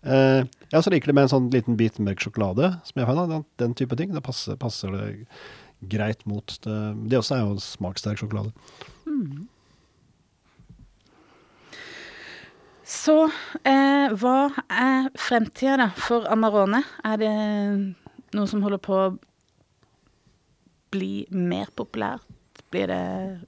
[0.02, 3.28] Uh, jeg også liker det med en sånn liten bit mørk sjokolade, som jeg fant,
[3.30, 4.10] den, den type ting.
[4.16, 5.10] Da passer, passer det
[5.92, 6.78] greit mot det.
[7.10, 8.50] Det også er jo smakssterk sjokolade.
[9.06, 9.46] Mm.
[12.92, 13.14] Så
[13.64, 14.36] eh, hva
[14.68, 16.82] er fremtida da for Amarone?
[17.08, 17.32] Er det
[18.36, 19.06] noe som holder på å
[20.92, 22.28] bli mer populært?
[22.72, 23.00] Blir det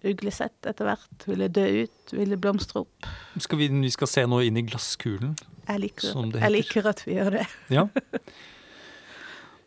[0.04, 1.28] uglesett etter hvert?
[1.28, 2.12] Vil det dø ut?
[2.12, 3.08] Vil det blomstre opp?
[3.40, 5.36] Skal vi, vi skal se nå inn i glasskulen.
[5.64, 7.46] Jeg liker, Som det jeg liker at vi gjør det.
[7.72, 7.86] Ja.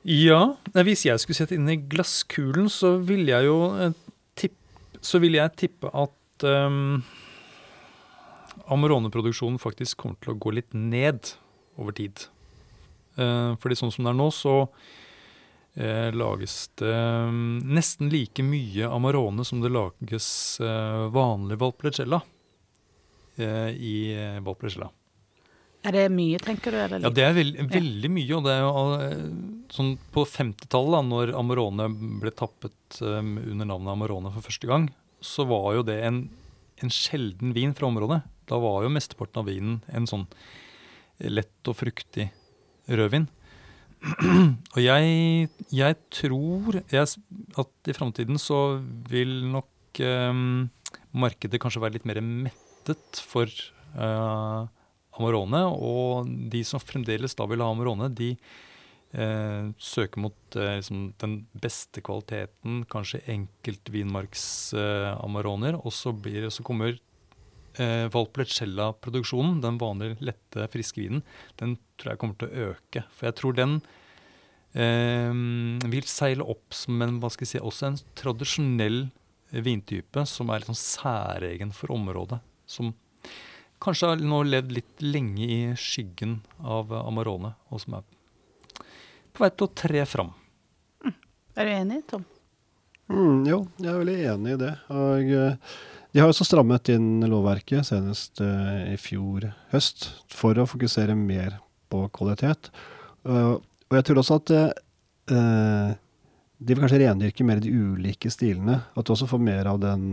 [0.07, 0.41] Ja,
[0.85, 3.95] hvis jeg skulle sett inn i glasskulen, så ville jeg jo eh,
[4.39, 4.53] tipp,
[5.03, 7.01] Så ville jeg tippe at ehm,
[8.73, 11.33] Amarone-produksjonen faktisk kommer til å gå litt ned
[11.79, 12.27] over tid.
[13.17, 14.55] Eh, fordi sånn som det er nå, så
[15.77, 20.29] eh, lages det mm, nesten like mye Amarone som det lages
[20.61, 22.21] eh, vanlig Valpolicella
[23.37, 23.97] eh, i
[24.43, 24.91] Valpolicella.
[25.87, 26.79] Er det mye, tenker du?
[26.81, 28.31] Eller Ja, det er veld, veldig mye.
[28.35, 31.85] Og det er jo sånn på 50-tallet, da når Amarone
[32.19, 34.89] ble tappet under navnet Amarone for første gang,
[35.23, 36.25] så var jo det en,
[36.83, 38.19] en sjelden vin fra området.
[38.47, 40.27] Da var jo mesteparten av vinen en sånn
[41.23, 42.29] lett og fruktig
[42.87, 43.27] rødvin.
[44.75, 47.07] og jeg, jeg tror jeg,
[47.57, 48.77] at i framtiden så
[49.09, 50.33] vil nok eh,
[51.17, 54.61] markedet kanskje være litt mer mettet for eh,
[55.17, 55.63] Amarone.
[55.73, 58.29] Og de som fremdeles da vil ha Amarone, de
[59.17, 65.73] eh, søker mot eh, liksom den beste kvaliteten, kanskje enkeltvinmarks-amaroner.
[65.81, 66.99] og så, blir, så kommer
[67.81, 71.23] eh, Valpolicella-produksjonen, den vanlige, lette, friske vinen,
[71.61, 73.05] den tror jeg kommer til å øke.
[73.15, 73.77] For jeg tror den
[74.77, 75.33] eh,
[75.93, 79.01] vil seile opp som en, hva skal jeg si, også en tradisjonell
[79.51, 82.41] vintype som er litt sånn særegen for området.
[82.67, 82.93] Som
[83.83, 88.07] kanskje har nå levd litt lenge i skyggen av Amarone, og som er
[89.37, 90.33] på vei til å tre fram.
[91.57, 92.25] Er du enig, Tom?
[93.07, 94.71] Mm, jo, jeg er veldig enig i det.
[94.93, 95.75] Og eh,
[96.13, 101.59] de har også strammet inn lovverket, senest uh, i fjor høst, for å fokusere mer
[101.91, 102.71] på kvalitet.
[103.27, 105.91] Uh, og jeg tror også at eh,
[106.59, 108.81] de vil kanskje rendyrke mer de ulike stilene.
[108.99, 110.09] At du også får mer av den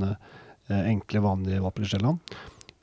[0.70, 2.20] enkle, vanlige Valpolicellaen.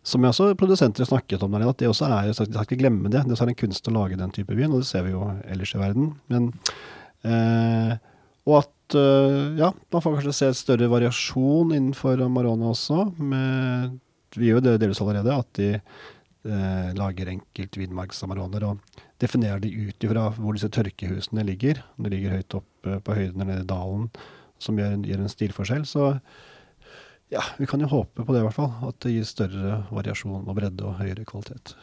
[0.03, 2.82] Som jeg også produsenter har snakket om, der, at det også er de skal ikke
[2.82, 3.24] glemme det.
[3.24, 5.72] Det er en kunst å lage den type vin, og det ser vi jo ellers
[5.78, 6.12] i verden.
[6.28, 6.51] Men,
[8.43, 13.05] og at eh, ja, man får kanskje se et større variasjon innenfor Amarone også.
[13.19, 13.99] Med,
[14.37, 19.73] vi gjør jo det delvis allerede, at de eh, lager enkelt vinmarksamaroner og definerer de
[19.87, 21.83] ut ifra hvor disse tørkehusene ligger.
[21.97, 24.09] De ligger høyt opp eh, på høyden eller nede i dalen,
[24.61, 25.85] som gjør, gjør en stilforskjell.
[25.89, 26.09] Så
[27.31, 28.73] ja, vi kan jo håpe på det i hvert fall.
[28.89, 31.75] At det gir større variasjon og bredde og høyere kvalitet.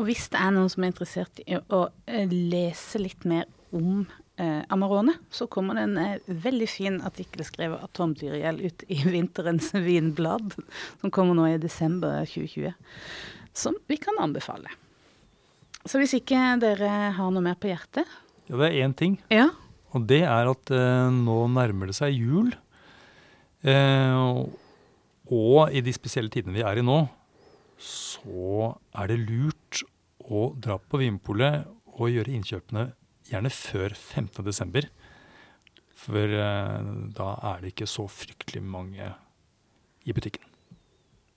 [0.00, 3.44] Og hvis det er noen som er interessert i å eh, lese litt mer
[3.76, 4.06] om
[4.72, 9.02] Amarone, så kommer det en eh, veldig fin artikkel skrevet av Tom Dyriel ut i
[9.14, 10.54] Vinterens vinblad,
[11.00, 12.72] som kommer nå i desember 2020,
[13.52, 14.72] som vi kan anbefale.
[15.84, 18.06] Så hvis ikke dere har noe mer på hjertet
[18.48, 19.50] Ja, det er én ting, Ja,
[19.92, 22.52] og det er at eh, nå nærmer det seg jul.
[23.62, 24.46] Eh,
[25.32, 27.02] og i de spesielle tidene vi er i nå,
[27.82, 29.82] så er det lurt
[30.22, 32.88] å dra på Vinpolet og gjøre innkjøpene
[33.36, 34.44] gjerne før 15.
[34.46, 34.88] desember.
[36.02, 39.12] For eh, da er det ikke så fryktelig mange
[40.04, 40.42] i butikken.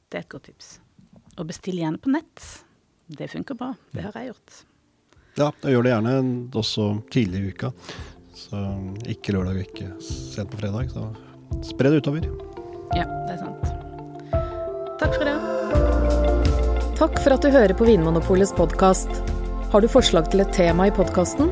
[0.10, 0.80] det er et godt tips.
[1.38, 2.41] Og bestill gjerne på nett.
[3.08, 3.74] Det funker bra.
[3.93, 4.62] Det har jeg gjort.
[5.36, 6.14] Ja, jeg gjør det gjerne
[6.56, 7.72] også tidlig i uka.
[8.36, 8.62] Så
[9.12, 10.89] ikke lørdag og ikke sent på fredag.
[10.96, 11.04] Så
[11.74, 12.26] spre det utover.
[12.96, 13.68] Ja, det er sant.
[15.02, 15.36] Takk for det.
[16.96, 19.12] Takk for at du hører på Vinmonopolets podkast.
[19.74, 21.52] Har du forslag til et tema i podkasten?